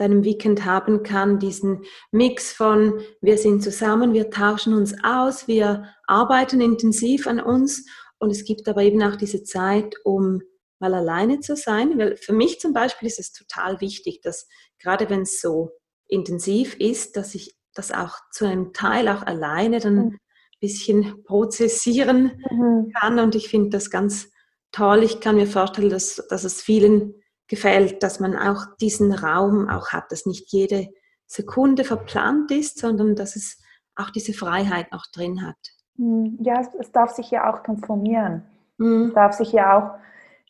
deinem 0.00 0.24
Weekend 0.24 0.64
haben 0.64 1.02
kann, 1.02 1.38
diesen 1.38 1.84
Mix 2.10 2.52
von 2.52 3.00
wir 3.20 3.36
sind 3.36 3.62
zusammen, 3.62 4.14
wir 4.14 4.30
tauschen 4.30 4.74
uns 4.74 4.94
aus, 5.04 5.46
wir 5.46 5.84
arbeiten 6.06 6.60
intensiv 6.60 7.26
an 7.26 7.40
uns 7.40 7.84
und 8.18 8.30
es 8.30 8.44
gibt 8.44 8.68
aber 8.68 8.82
eben 8.82 9.02
auch 9.02 9.16
diese 9.16 9.42
Zeit, 9.44 9.94
um 10.04 10.40
mal 10.78 10.94
alleine 10.94 11.40
zu 11.40 11.56
sein. 11.56 11.98
Weil 11.98 12.16
für 12.16 12.32
mich 12.32 12.60
zum 12.60 12.72
Beispiel 12.72 13.08
ist 13.08 13.20
es 13.20 13.32
total 13.32 13.80
wichtig, 13.80 14.20
dass 14.22 14.48
gerade 14.78 15.08
wenn 15.10 15.22
es 15.22 15.40
so 15.40 15.70
intensiv 16.08 16.74
ist, 16.74 17.16
dass 17.16 17.34
ich 17.34 17.54
das 17.74 17.92
auch 17.92 18.16
zu 18.32 18.46
einem 18.46 18.72
Teil 18.72 19.08
auch 19.08 19.22
alleine 19.22 19.78
dann 19.78 19.98
ein 19.98 20.04
mhm. 20.06 20.18
bisschen 20.60 21.22
prozessieren 21.24 22.32
mhm. 22.50 22.92
kann. 22.98 23.18
Und 23.18 23.34
ich 23.34 23.48
finde 23.48 23.70
das 23.70 23.90
ganz 23.90 24.30
toll. 24.72 25.02
Ich 25.02 25.20
kann 25.20 25.36
mir 25.36 25.46
vorstellen, 25.46 25.90
dass, 25.90 26.16
dass 26.28 26.44
es 26.44 26.62
vielen 26.62 27.14
gefällt, 27.50 28.02
dass 28.02 28.20
man 28.20 28.36
auch 28.36 28.64
diesen 28.80 29.12
Raum 29.12 29.68
auch 29.68 29.90
hat, 29.90 30.10
dass 30.12 30.24
nicht 30.24 30.52
jede 30.52 30.88
Sekunde 31.26 31.84
verplant 31.84 32.50
ist, 32.50 32.78
sondern 32.78 33.16
dass 33.16 33.36
es 33.36 33.60
auch 33.96 34.10
diese 34.10 34.32
Freiheit 34.32 34.90
noch 34.92 35.04
drin 35.12 35.46
hat. 35.46 35.56
Mhm. 35.96 36.38
Ja, 36.40 36.60
es, 36.60 36.68
es 36.78 36.92
darf 36.92 37.10
sich 37.10 37.30
ja 37.30 37.52
auch 37.52 37.62
transformieren. 37.62 38.44
Mhm. 38.78 39.08
Es 39.08 39.14
darf 39.14 39.34
sich 39.34 39.52
ja 39.52 39.76
auch 39.76 39.98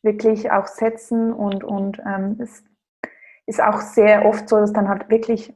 wirklich 0.03 0.51
auch 0.51 0.67
setzen 0.67 1.33
und, 1.33 1.63
und 1.63 1.99
ähm, 2.05 2.37
es 2.39 2.63
ist 3.47 3.61
auch 3.61 3.81
sehr 3.81 4.25
oft 4.25 4.47
so, 4.47 4.57
dass 4.57 4.71
dann 4.71 4.87
halt 4.87 5.09
wirklich 5.09 5.53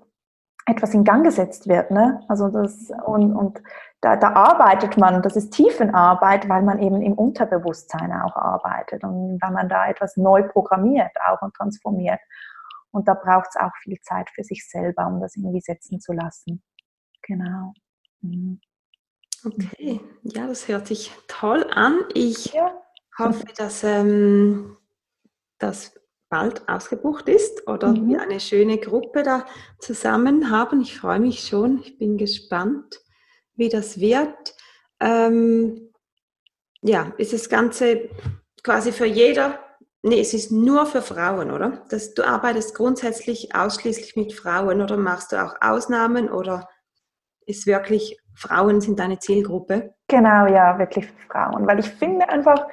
etwas 0.65 0.93
in 0.93 1.03
Gang 1.03 1.23
gesetzt 1.23 1.67
wird. 1.67 1.91
Ne? 1.91 2.21
Also 2.27 2.49
das, 2.49 2.91
und, 3.05 3.35
und 3.35 3.61
da, 4.01 4.15
da 4.15 4.33
arbeitet 4.33 4.97
man, 4.97 5.21
das 5.21 5.35
ist 5.35 5.51
Tiefenarbeit, 5.51 6.49
weil 6.49 6.63
man 6.63 6.79
eben 6.79 7.01
im 7.01 7.13
Unterbewusstsein 7.13 8.11
auch 8.11 8.35
arbeitet 8.35 9.03
und 9.03 9.39
weil 9.41 9.51
man 9.51 9.69
da 9.69 9.87
etwas 9.87 10.17
neu 10.17 10.43
programmiert 10.43 11.11
auch 11.27 11.41
und 11.41 11.53
transformiert. 11.53 12.19
Und 12.91 13.07
da 13.07 13.13
braucht 13.13 13.49
es 13.49 13.55
auch 13.57 13.75
viel 13.81 13.99
Zeit 14.01 14.29
für 14.29 14.43
sich 14.43 14.67
selber, 14.67 15.05
um 15.07 15.19
das 15.19 15.35
irgendwie 15.35 15.61
setzen 15.61 15.99
zu 15.99 16.13
lassen. 16.13 16.63
Genau. 17.21 17.73
Mhm. 18.21 18.59
Okay, 19.43 20.01
ja, 20.23 20.47
das 20.47 20.67
hört 20.67 20.87
sich 20.87 21.11
toll 21.27 21.67
an. 21.71 21.99
Ich 22.13 22.53
ja. 22.53 22.71
hoffe, 23.19 23.45
dass 23.57 23.83
ähm, 23.83 24.77
das 25.59 25.93
bald 26.35 26.67
ausgebucht 26.67 27.29
ist 27.29 27.65
oder 27.65 27.93
mhm. 27.93 28.09
wir 28.09 28.21
eine 28.21 28.41
schöne 28.41 28.77
Gruppe 28.77 29.23
da 29.23 29.45
zusammen 29.79 30.51
haben. 30.51 30.81
Ich 30.81 30.99
freue 30.99 31.21
mich 31.21 31.47
schon, 31.47 31.79
ich 31.79 31.97
bin 31.97 32.17
gespannt, 32.17 32.99
wie 33.55 33.69
das 33.69 34.01
wird. 34.01 34.53
Ähm, 34.99 35.93
ja, 36.81 37.13
ist 37.17 37.31
das 37.31 37.47
Ganze 37.47 38.09
quasi 38.63 38.91
für 38.91 39.05
jeder, 39.05 39.59
nee, 40.03 40.19
es 40.19 40.33
ist 40.33 40.51
nur 40.51 40.85
für 40.85 41.01
Frauen, 41.01 41.51
oder? 41.51 41.85
Das, 41.89 42.13
du 42.13 42.27
arbeitest 42.27 42.75
grundsätzlich 42.75 43.55
ausschließlich 43.55 44.17
mit 44.17 44.33
Frauen 44.33 44.81
oder 44.81 44.97
machst 44.97 45.31
du 45.31 45.41
auch 45.41 45.55
Ausnahmen 45.61 46.29
oder 46.29 46.67
ist 47.45 47.65
wirklich 47.65 48.19
Frauen 48.35 48.81
sind 48.81 48.99
deine 48.99 49.19
Zielgruppe? 49.19 49.95
Genau, 50.09 50.47
ja, 50.47 50.77
wirklich 50.77 51.07
Frauen, 51.29 51.65
weil 51.65 51.79
ich 51.79 51.89
finde 51.89 52.27
einfach, 52.27 52.67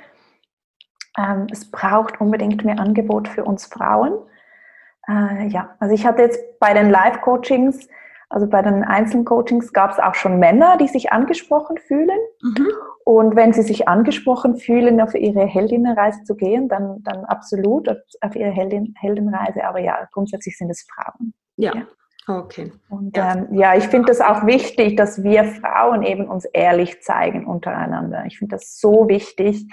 ähm, 1.19 1.47
es 1.51 1.71
braucht 1.71 2.21
unbedingt 2.21 2.65
mehr 2.65 2.79
Angebot 2.79 3.29
für 3.29 3.45
uns 3.45 3.67
Frauen. 3.67 4.19
Äh, 5.09 5.49
ja, 5.49 5.75
also 5.79 5.95
ich 5.95 6.07
hatte 6.07 6.23
jetzt 6.23 6.59
bei 6.59 6.75
den 6.75 6.91
Live-Coachings, 6.91 7.89
also 8.33 8.47
bei 8.47 8.63
den 8.63 8.83
Einzelcoachings 8.83 9.75
gab 9.75 9.91
es 9.91 9.99
auch 9.99 10.15
schon 10.15 10.39
Männer, 10.39 10.79
die 10.79 10.89
sich 10.89 11.13
angesprochen 11.13 11.77
fühlen. 11.77 12.19
Mhm. 12.41 12.69
Und 13.05 13.37
wenn 13.37 13.53
sie 13.53 13.61
sich 13.61 13.89
angesprochen 13.89 14.57
fühlen, 14.57 15.03
auf 15.03 15.15
ihre 15.15 15.45
Heldinnenreise 15.45 16.25
zu 16.25 16.35
gehen, 16.35 16.67
dann, 16.67 17.03
dann 17.03 17.27
absolut 17.27 17.91
auf 17.91 18.35
ihre 18.35 18.51
Heldin, 18.51 18.95
Heldenreise. 18.99 19.65
Aber 19.65 19.81
ja, 19.81 20.09
grundsätzlich 20.13 20.57
sind 20.57 20.71
es 20.71 20.87
Frauen. 20.91 21.35
Ja. 21.57 21.75
ja. 21.75 21.87
Okay. 22.27 22.73
Und 22.89 23.15
ja, 23.15 23.35
ähm, 23.35 23.49
ja 23.53 23.75
ich 23.77 23.89
finde 23.89 24.07
das 24.07 24.23
auch 24.23 24.47
wichtig, 24.47 24.97
dass 24.97 25.23
wir 25.23 25.45
Frauen 25.45 26.03
eben 26.03 26.27
uns 26.27 26.47
ehrlich 26.47 27.03
zeigen 27.03 27.47
untereinander. 27.47 28.25
Ich 28.27 28.39
finde 28.39 28.57
das 28.57 28.81
so 28.81 29.09
wichtig, 29.09 29.67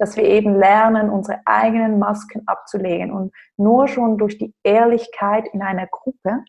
dass 0.00 0.16
wir 0.16 0.24
eben 0.24 0.56
lernen, 0.56 1.10
unsere 1.10 1.40
eigenen 1.44 1.98
Masken 1.98 2.42
abzulegen. 2.46 3.12
Und 3.12 3.32
nur 3.56 3.86
schon 3.86 4.16
durch 4.16 4.38
die 4.38 4.54
Ehrlichkeit 4.62 5.46
in 5.52 5.62
einer 5.62 5.86
Gruppe 5.86 6.42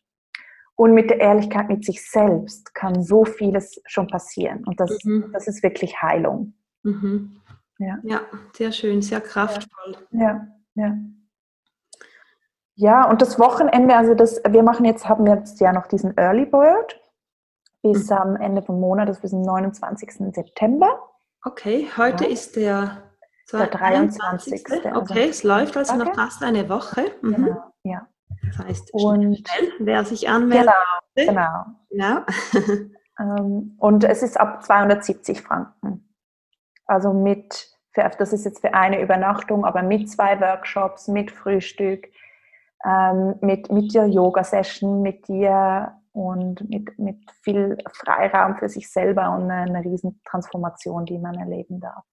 und 0.76 0.94
mit 0.94 1.10
der 1.10 1.20
Ehrlichkeit 1.20 1.68
mit 1.68 1.84
sich 1.86 2.10
selbst 2.10 2.74
kann 2.74 3.04
so 3.04 3.26
vieles 3.26 3.82
schon 3.86 4.08
passieren. 4.08 4.64
Und 4.66 4.80
das, 4.80 4.98
mhm. 5.04 5.30
das 5.34 5.48
ist 5.48 5.62
wirklich 5.64 6.02
Heilung. 6.02 6.54
Mhm. 6.84 7.42
Ja. 7.78 7.98
ja, 8.04 8.22
sehr 8.56 8.72
schön, 8.72 9.02
sehr 9.02 9.22
kraftvoll. 9.22 9.98
Ja, 10.12 10.48
ja. 10.76 10.96
Ja, 12.76 13.10
und 13.10 13.22
das 13.22 13.38
Wochenende, 13.38 13.96
also 13.96 14.16
das, 14.16 14.42
wir 14.48 14.64
machen 14.64 14.86
jetzt, 14.86 15.08
haben 15.08 15.28
jetzt 15.28 15.60
ja 15.60 15.74
noch 15.74 15.88
diesen 15.88 16.18
Early 16.18 16.46
Bird 16.46 17.00
bis 17.84 18.10
mhm. 18.10 18.16
am 18.16 18.36
Ende 18.38 18.62
vom 18.62 18.80
Monat, 18.80 19.10
das 19.10 19.18
ist 19.18 19.22
bis 19.22 19.32
zum 19.32 19.42
29. 19.42 20.34
September. 20.34 21.00
Okay, 21.44 21.90
heute 21.98 22.24
ja. 22.24 22.30
ist 22.30 22.56
der 22.56 23.11
der 23.58 23.68
23. 23.68 24.66
Also 24.72 25.00
okay, 25.00 25.30
es 25.30 25.44
läuft 25.44 25.78
also 25.78 25.96
noch 25.96 26.14
fast 26.16 26.44
eine 26.44 26.70
Woche. 26.70 27.12
Mhm. 27.22 27.36
Genau, 27.36 27.64
ja. 27.84 28.08
Das 28.48 28.58
heißt, 28.60 28.94
und 28.94 29.38
schnell, 29.38 29.72
wer 29.80 30.06
sich 30.06 30.30
anmeldet. 30.30 30.74
Genau, 31.16 31.66
genau. 31.90 32.22
genau. 32.50 32.86
Und 33.78 34.04
es 34.04 34.24
ist 34.24 34.40
ab 34.40 34.64
270 34.64 35.42
Franken. 35.42 36.10
Also 36.88 37.14
mit, 37.14 37.70
das 37.94 38.34
ist 38.34 38.46
jetzt 38.46 38.62
für 38.62 38.74
eine 38.74 39.02
Übernachtung, 39.02 39.64
aber 39.64 39.84
mit 39.84 40.10
zwei 40.10 40.40
Workshops, 40.42 41.08
mit 41.08 41.30
Frühstück, 41.30 42.08
ähm, 42.86 43.36
mit, 43.42 43.72
mit 43.72 43.94
der 43.94 44.08
Yoga-Session, 44.08 45.02
mit 45.02 45.28
dir 45.28 45.94
und 46.14 46.68
mit, 46.70 46.98
mit 46.98 47.18
viel 47.44 47.78
Freiraum 47.94 48.58
für 48.58 48.70
sich 48.70 48.90
selber 48.90 49.32
und 49.36 49.50
eine, 49.50 49.62
eine 49.62 49.86
riesen 49.86 50.20
Transformation, 50.26 51.06
die 51.06 51.20
man 51.20 51.36
erleben 51.36 51.80
darf. 51.80 52.04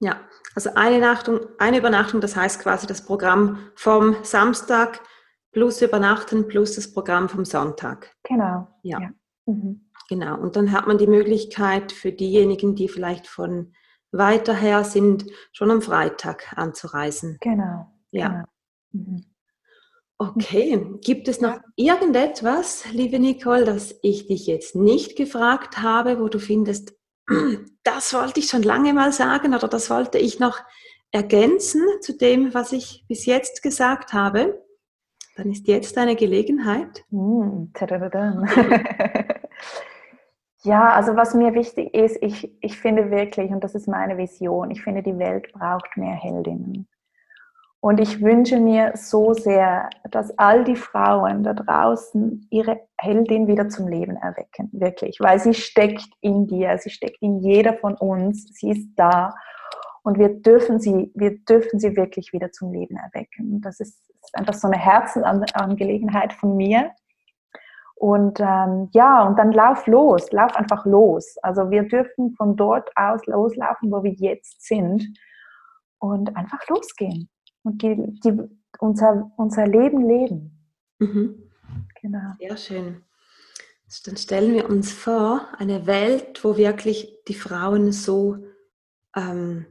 Ja, 0.00 0.20
also 0.54 0.70
eine, 0.74 0.98
Nachtung, 0.98 1.40
eine 1.58 1.78
Übernachtung, 1.78 2.20
das 2.20 2.36
heißt 2.36 2.60
quasi 2.60 2.86
das 2.86 3.04
Programm 3.04 3.70
vom 3.74 4.16
Samstag 4.22 5.00
plus 5.52 5.80
Übernachten 5.80 6.48
plus 6.48 6.74
das 6.74 6.92
Programm 6.92 7.28
vom 7.28 7.44
Sonntag. 7.44 8.14
Genau. 8.24 8.68
Ja. 8.82 9.00
ja. 9.00 9.10
Mhm. 9.46 9.90
Genau. 10.08 10.38
Und 10.38 10.56
dann 10.56 10.72
hat 10.72 10.86
man 10.86 10.98
die 10.98 11.06
Möglichkeit 11.06 11.92
für 11.92 12.12
diejenigen, 12.12 12.74
die 12.74 12.88
vielleicht 12.88 13.26
von 13.26 13.72
weiter 14.12 14.54
her 14.54 14.84
sind, 14.84 15.26
schon 15.52 15.70
am 15.70 15.82
Freitag 15.82 16.52
anzureisen. 16.56 17.38
Genau. 17.40 17.90
Ja. 18.10 18.28
Genau. 18.28 18.44
Mhm. 18.92 19.24
Okay, 20.18 20.98
gibt 21.02 21.28
es 21.28 21.42
noch 21.42 21.60
irgendetwas, 21.74 22.90
liebe 22.92 23.18
Nicole, 23.18 23.64
das 23.64 23.98
ich 24.02 24.26
dich 24.26 24.46
jetzt 24.46 24.74
nicht 24.74 25.14
gefragt 25.14 25.82
habe, 25.82 26.18
wo 26.18 26.28
du 26.28 26.38
findest, 26.38 26.94
das 27.82 28.14
wollte 28.14 28.40
ich 28.40 28.48
schon 28.48 28.62
lange 28.62 28.92
mal 28.92 29.12
sagen 29.12 29.54
oder 29.54 29.68
das 29.68 29.90
wollte 29.90 30.18
ich 30.18 30.38
noch 30.38 30.60
ergänzen 31.10 31.82
zu 32.00 32.16
dem, 32.16 32.54
was 32.54 32.72
ich 32.72 33.04
bis 33.08 33.26
jetzt 33.26 33.62
gesagt 33.62 34.12
habe, 34.12 34.62
dann 35.36 35.50
ist 35.50 35.68
jetzt 35.68 35.96
eine 35.98 36.16
Gelegenheit. 36.16 37.04
Mm, 37.10 37.66
ja, 40.62 40.92
also 40.92 41.16
was 41.16 41.34
mir 41.34 41.54
wichtig 41.54 41.94
ist, 41.94 42.16
ich, 42.22 42.50
ich 42.60 42.78
finde 42.78 43.10
wirklich, 43.10 43.50
und 43.50 43.62
das 43.62 43.74
ist 43.74 43.88
meine 43.88 44.16
Vision, 44.16 44.70
ich 44.70 44.82
finde, 44.82 45.02
die 45.02 45.18
Welt 45.18 45.52
braucht 45.52 45.96
mehr 45.96 46.14
Heldinnen. 46.14 46.88
Und 47.86 48.00
ich 48.00 48.20
wünsche 48.20 48.58
mir 48.58 48.94
so 48.96 49.32
sehr, 49.32 49.90
dass 50.10 50.36
all 50.40 50.64
die 50.64 50.74
Frauen 50.74 51.44
da 51.44 51.54
draußen 51.54 52.44
ihre 52.50 52.80
Heldin 52.98 53.46
wieder 53.46 53.68
zum 53.68 53.86
Leben 53.86 54.16
erwecken, 54.16 54.70
wirklich, 54.72 55.20
weil 55.20 55.38
sie 55.38 55.54
steckt 55.54 56.08
in 56.20 56.48
dir, 56.48 56.76
sie 56.78 56.90
steckt 56.90 57.22
in 57.22 57.38
jeder 57.38 57.74
von 57.74 57.94
uns, 57.94 58.48
sie 58.54 58.70
ist 58.70 58.88
da 58.96 59.36
und 60.02 60.18
wir 60.18 60.30
dürfen 60.30 60.80
sie, 60.80 61.12
wir 61.14 61.38
dürfen 61.44 61.78
sie 61.78 61.96
wirklich 61.96 62.32
wieder 62.32 62.50
zum 62.50 62.72
Leben 62.72 62.96
erwecken. 62.96 63.60
Das 63.60 63.78
ist, 63.78 64.02
einfach 64.32 64.54
so 64.54 64.66
eine 64.66 64.78
Herzensangelegenheit 64.78 66.32
von 66.32 66.56
mir. 66.56 66.90
Und 67.94 68.40
ähm, 68.40 68.88
ja, 68.94 69.22
und 69.22 69.38
dann 69.38 69.52
lauf 69.52 69.86
los, 69.86 70.32
lauf 70.32 70.56
einfach 70.56 70.86
los. 70.86 71.36
Also 71.40 71.70
wir 71.70 71.84
dürfen 71.84 72.32
von 72.32 72.56
dort 72.56 72.90
aus 72.96 73.24
loslaufen, 73.26 73.92
wo 73.92 74.02
wir 74.02 74.14
jetzt 74.14 74.66
sind 74.66 75.06
und 76.00 76.36
einfach 76.36 76.66
losgehen 76.66 77.30
und 77.66 77.82
die, 77.82 77.96
die, 78.24 78.32
unser, 78.78 79.32
unser 79.36 79.66
Leben 79.66 80.08
leben. 80.08 80.64
Mhm. 80.98 81.50
Genau. 82.00 82.32
Sehr 82.38 82.56
schön. 82.56 83.02
Dann 84.04 84.16
stellen 84.16 84.54
wir 84.54 84.68
uns 84.68 84.92
vor, 84.92 85.48
eine 85.58 85.86
Welt, 85.86 86.44
wo 86.44 86.56
wirklich 86.56 87.18
die 87.28 87.34
Frauen 87.34 87.92
so, 87.92 88.36
ähm, 89.16 89.66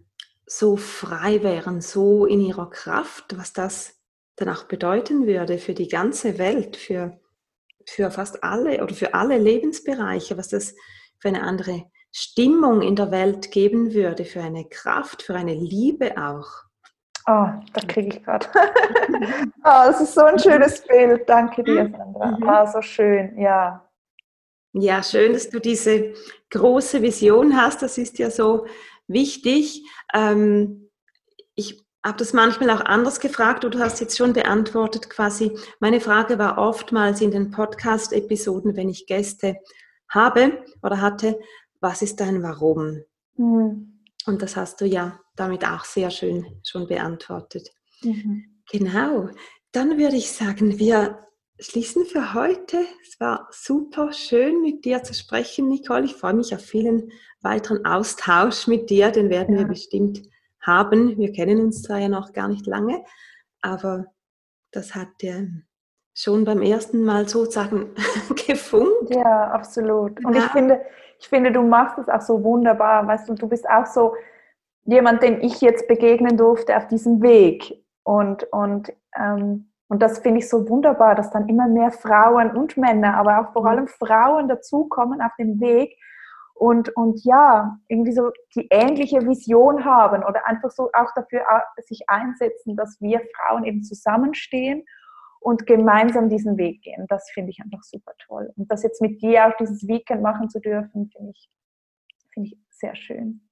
so 0.46 0.78
frei 0.78 1.42
wären, 1.42 1.82
so 1.82 2.26
in 2.26 2.42
ihrer 2.42 2.70
Kraft, 2.70 3.38
was 3.38 3.54
das 3.54 3.96
dann 4.36 4.50
auch 4.50 4.66
bedeuten 4.66 5.26
würde 5.26 5.58
für 5.58 5.74
die 5.74 5.88
ganze 5.88 6.38
Welt, 6.38 6.76
für, 6.76 7.20
für 7.86 8.12
fast 8.12 8.44
alle 8.44 8.84
oder 8.84 8.94
für 8.94 9.14
alle 9.14 9.38
Lebensbereiche, 9.38 10.38
was 10.38 10.50
das 10.50 10.76
für 11.20 11.30
eine 11.30 11.44
andere 11.44 11.86
Stimmung 12.12 12.82
in 12.82 12.96
der 12.96 13.12
Welt 13.12 13.52
geben 13.52 13.94
würde, 13.94 14.26
für 14.26 14.42
eine 14.42 14.66
Kraft, 14.68 15.24
für 15.24 15.36
eine 15.36 15.54
Liebe 15.54 16.18
auch. 16.18 16.65
Oh, 17.28 17.48
da 17.74 17.82
kriege 17.88 18.10
ich 18.10 18.24
gerade. 18.24 18.48
oh, 19.64 19.84
es 19.90 20.00
ist 20.00 20.14
so 20.14 20.22
ein 20.22 20.38
schönes 20.38 20.82
Bild. 20.82 21.28
Danke 21.28 21.64
dir, 21.64 21.90
Sandra. 21.90 22.38
Mhm. 22.38 22.48
Ah, 22.48 22.68
so 22.68 22.82
schön, 22.82 23.38
ja. 23.40 23.84
Ja, 24.74 25.02
schön, 25.02 25.34
dass 25.34 25.50
du 25.50 25.60
diese 25.60 26.14
große 26.52 27.02
Vision 27.02 27.60
hast. 27.60 27.82
Das 27.82 27.98
ist 27.98 28.20
ja 28.20 28.30
so 28.30 28.68
wichtig. 29.08 29.84
Ähm, 30.14 30.92
ich 31.56 31.84
habe 32.06 32.18
das 32.18 32.34
manchmal 32.34 32.70
auch 32.70 32.82
anders 32.82 33.20
gefragt 33.20 33.66
und 33.66 33.74
du 33.74 33.80
hast 33.80 34.02
jetzt 34.02 34.18
schon 34.18 34.34
beantwortet 34.34 35.10
quasi. 35.10 35.58
Meine 35.80 36.02
Frage 36.02 36.38
war 36.38 36.60
oftmals 36.60 37.22
in 37.22 37.32
den 37.32 37.50
Podcast-Episoden, 37.50 38.76
wenn 38.76 38.90
ich 38.90 39.08
Gäste 39.08 39.56
habe 40.10 40.64
oder 40.84 41.02
hatte, 41.02 41.40
was 41.80 42.04
ist 42.04 42.20
dein 42.20 42.44
Warum? 42.44 43.02
Mhm. 43.38 44.02
Und 44.28 44.42
das 44.42 44.56
hast 44.56 44.82
du 44.82 44.86
ja 44.86 45.20
damit 45.36 45.66
auch 45.68 45.86
sehr 45.86 46.10
schön 46.10 46.46
schon 46.64 46.88
beantwortet. 46.88 47.70
Mhm. 48.02 48.62
Genau. 48.72 49.30
Dann 49.72 49.98
würde 49.98 50.16
ich 50.16 50.32
sagen, 50.32 50.80
wir 50.80 51.20
schließen 51.60 52.06
für 52.06 52.34
heute. 52.34 52.86
Es 53.02 53.20
war 53.20 53.48
super 53.52 54.12
schön 54.14 54.62
mit 54.62 54.86
dir 54.86 55.04
zu 55.04 55.14
sprechen, 55.14 55.68
Nicole. 55.68 56.06
Ich 56.06 56.16
freue 56.16 56.34
mich 56.34 56.54
auf 56.54 56.62
vielen 56.62 57.12
weiteren 57.42 57.86
Austausch 57.86 58.68
mit 58.68 58.90
dir. 58.90 59.12
Den 59.12 59.30
werden 59.30 59.56
ja. 59.56 59.62
wir 59.62 59.68
bestimmt 59.68 60.22
haben. 60.62 61.18
Wir 61.18 61.32
kennen 61.32 61.60
uns 61.60 61.84
zwar 61.84 62.00
ja 62.00 62.10
noch 62.10 62.34
gar 62.34 62.48
nicht 62.48 62.66
lange, 62.66 63.04
aber 63.62 64.06
das 64.72 64.96
hat 64.96 65.10
ja 65.22 65.42
schon 66.14 66.46
beim 66.46 66.62
ersten 66.62 67.04
Mal 67.04 67.28
sozusagen 67.28 67.94
gefunkt. 68.48 69.14
Ja, 69.14 69.52
absolut. 69.52 70.24
Und 70.26 70.36
ja. 70.36 70.46
ich 70.46 70.52
finde, 70.52 70.82
ich 71.20 71.28
finde, 71.28 71.52
du 71.52 71.62
machst 71.62 71.98
es 71.98 72.10
auch 72.10 72.22
so 72.22 72.44
wunderbar. 72.44 73.06
Weißt 73.06 73.30
du, 73.30 73.36
du 73.36 73.48
bist 73.48 73.68
auch 73.70 73.86
so 73.86 74.16
jemand, 74.86 75.22
den 75.24 75.42
ich 75.42 75.62
jetzt 75.62 75.88
begegnen 75.88 76.38
durfte 76.38 76.78
auf 76.78 76.88
diesem 76.88 77.22
Weg. 77.22 77.84
Und, 78.04 78.44
und 78.52 78.94
ähm, 79.16 79.72
und 79.88 80.02
das 80.02 80.20
finde 80.20 80.40
ich 80.40 80.50
so 80.50 80.68
wunderbar, 80.68 81.16
dass 81.16 81.30
dann 81.30 81.48
immer 81.48 81.68
mehr 81.68 81.92
Frauen 81.92 82.56
und 82.56 82.76
Männer, 82.76 83.18
aber 83.18 83.40
auch 83.40 83.54
vor 83.54 83.62
mhm. 83.64 83.68
allem 83.68 83.88
Frauen 83.88 84.48
dazukommen 84.48 85.22
auf 85.22 85.32
dem 85.38 85.60
Weg 85.60 85.96
und, 86.56 86.96
und 86.96 87.24
ja, 87.24 87.78
irgendwie 87.88 88.14
so 88.14 88.32
die 88.56 88.68
ähnliche 88.72 89.28
Vision 89.28 89.86
haben 89.86 90.24
oder 90.24 90.48
einfach 90.48 90.72
so 90.72 90.90
auch 90.94 91.12
dafür 91.14 91.44
sich 91.86 92.10
einsetzen, 92.10 92.76
dass 92.76 93.00
wir 93.02 93.22
Frauen 93.36 93.66
eben 93.66 93.84
zusammenstehen 93.84 94.86
und 95.40 95.68
gemeinsam 95.68 96.30
diesen 96.30 96.58
Weg 96.58 96.82
gehen. 96.82 97.06
Das 97.08 97.30
finde 97.32 97.52
ich 97.52 97.60
einfach 97.62 97.84
super 97.84 98.14
toll. 98.26 98.52
Und 98.56 98.72
das 98.72 98.84
jetzt 98.84 99.02
mit 99.02 99.22
dir 99.22 99.48
auch 99.48 99.58
dieses 99.60 99.88
Weekend 99.88 100.24
machen 100.24 100.50
zu 100.50 100.60
dürfen, 100.60 101.12
finde 101.12 101.32
ich, 101.32 101.50
finde 102.34 102.50
ich 102.50 102.58
sehr 102.70 102.96
schön. 102.96 103.45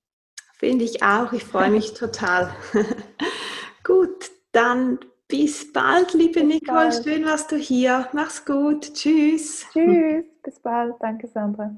Finde 0.63 0.85
ich 0.85 1.03
auch. 1.03 1.33
Ich 1.33 1.43
freue 1.43 1.69
mich 1.69 1.93
total. 1.93 2.55
Gut, 3.83 4.31
dann 4.53 4.97
bis 5.27 5.73
bald, 5.73 6.13
liebe 6.13 6.39
bis 6.39 6.43
Nicole. 6.45 6.87
Bald. 6.87 7.03
Schön 7.03 7.25
warst 7.25 7.51
du 7.51 7.57
hier. 7.57 8.07
Mach's 8.13 8.45
gut. 8.45 8.93
Tschüss. 8.93 9.65
Tschüss. 9.73 10.23
Bis 10.41 10.59
bald. 10.61 10.95
Danke, 11.01 11.27
Sandra. 11.27 11.75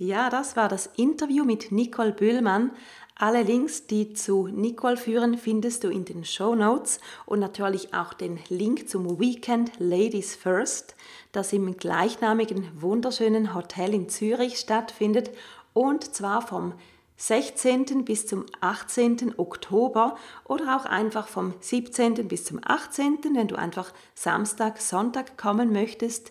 Ja, 0.00 0.30
das 0.30 0.56
war 0.56 0.70
das 0.70 0.86
Interview 0.96 1.44
mit 1.44 1.70
Nicole 1.70 2.12
Bühlmann. 2.12 2.70
Alle 3.14 3.42
Links, 3.42 3.86
die 3.86 4.14
zu 4.14 4.46
Nicole 4.46 4.96
führen, 4.96 5.36
findest 5.36 5.84
du 5.84 5.88
in 5.88 6.06
den 6.06 6.24
Show 6.24 6.54
Notes 6.54 6.98
und 7.26 7.40
natürlich 7.40 7.92
auch 7.92 8.14
den 8.14 8.38
Link 8.48 8.88
zum 8.88 9.20
Weekend 9.20 9.72
Ladies 9.78 10.34
First, 10.34 10.96
das 11.32 11.52
im 11.52 11.76
gleichnamigen 11.76 12.70
wunderschönen 12.80 13.54
Hotel 13.54 13.92
in 13.92 14.08
Zürich 14.08 14.58
stattfindet 14.58 15.30
und 15.74 16.14
zwar 16.14 16.40
vom 16.40 16.72
16. 17.20 18.04
bis 18.04 18.28
zum 18.28 18.46
18. 18.60 19.34
Oktober 19.38 20.16
oder 20.44 20.76
auch 20.76 20.84
einfach 20.84 21.26
vom 21.26 21.52
17. 21.58 22.14
bis 22.28 22.44
zum 22.44 22.60
18., 22.64 23.18
wenn 23.34 23.48
du 23.48 23.56
einfach 23.56 23.92
Samstag, 24.14 24.80
Sonntag 24.80 25.36
kommen 25.36 25.72
möchtest, 25.72 26.30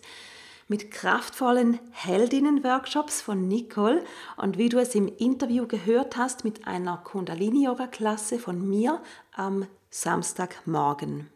mit 0.66 0.90
kraftvollen 0.90 1.78
Heldinnen-Workshops 1.92 3.20
von 3.20 3.46
Nicole 3.48 4.02
und 4.38 4.56
wie 4.56 4.70
du 4.70 4.78
es 4.78 4.94
im 4.94 5.08
Interview 5.08 5.66
gehört 5.66 6.16
hast, 6.16 6.44
mit 6.44 6.66
einer 6.66 6.96
Kundalini-Yoga-Klasse 6.96 8.38
von 8.38 8.66
mir 8.66 9.02
am 9.34 9.66
Samstagmorgen. 9.90 11.28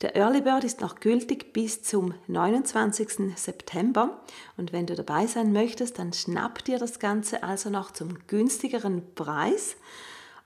Der 0.00 0.14
Early 0.14 0.42
Bird 0.42 0.62
ist 0.62 0.80
noch 0.80 1.00
gültig 1.00 1.52
bis 1.52 1.82
zum 1.82 2.14
29. 2.28 3.36
September 3.36 4.20
und 4.56 4.72
wenn 4.72 4.86
du 4.86 4.94
dabei 4.94 5.26
sein 5.26 5.52
möchtest, 5.52 5.98
dann 5.98 6.12
schnapp 6.12 6.64
dir 6.64 6.78
das 6.78 7.00
Ganze 7.00 7.42
also 7.42 7.68
noch 7.68 7.90
zum 7.90 8.16
günstigeren 8.28 9.14
Preis 9.16 9.76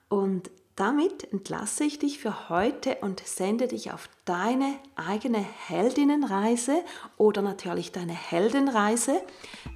und 0.09 0.49
damit 0.75 1.31
entlasse 1.31 1.83
ich 1.83 1.99
dich 1.99 2.17
für 2.17 2.49
heute 2.49 2.97
und 3.01 3.19
sende 3.19 3.67
dich 3.67 3.91
auf 3.91 4.09
deine 4.25 4.73
eigene 4.95 5.37
Heldinnenreise 5.37 6.83
oder 7.17 7.43
natürlich 7.43 7.91
deine 7.91 8.13
Heldenreise. 8.13 9.21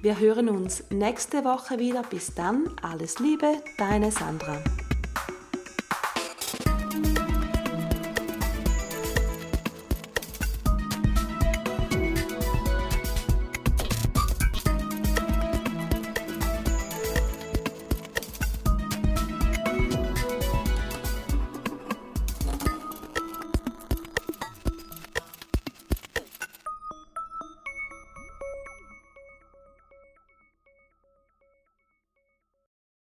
Wir 0.02 0.18
hören 0.18 0.48
uns 0.48 0.82
nächste 0.90 1.44
Woche 1.44 1.78
wieder. 1.78 2.02
Bis 2.02 2.34
dann, 2.34 2.74
alles 2.82 3.20
Liebe, 3.20 3.62
deine 3.76 4.10
Sandra. 4.10 4.60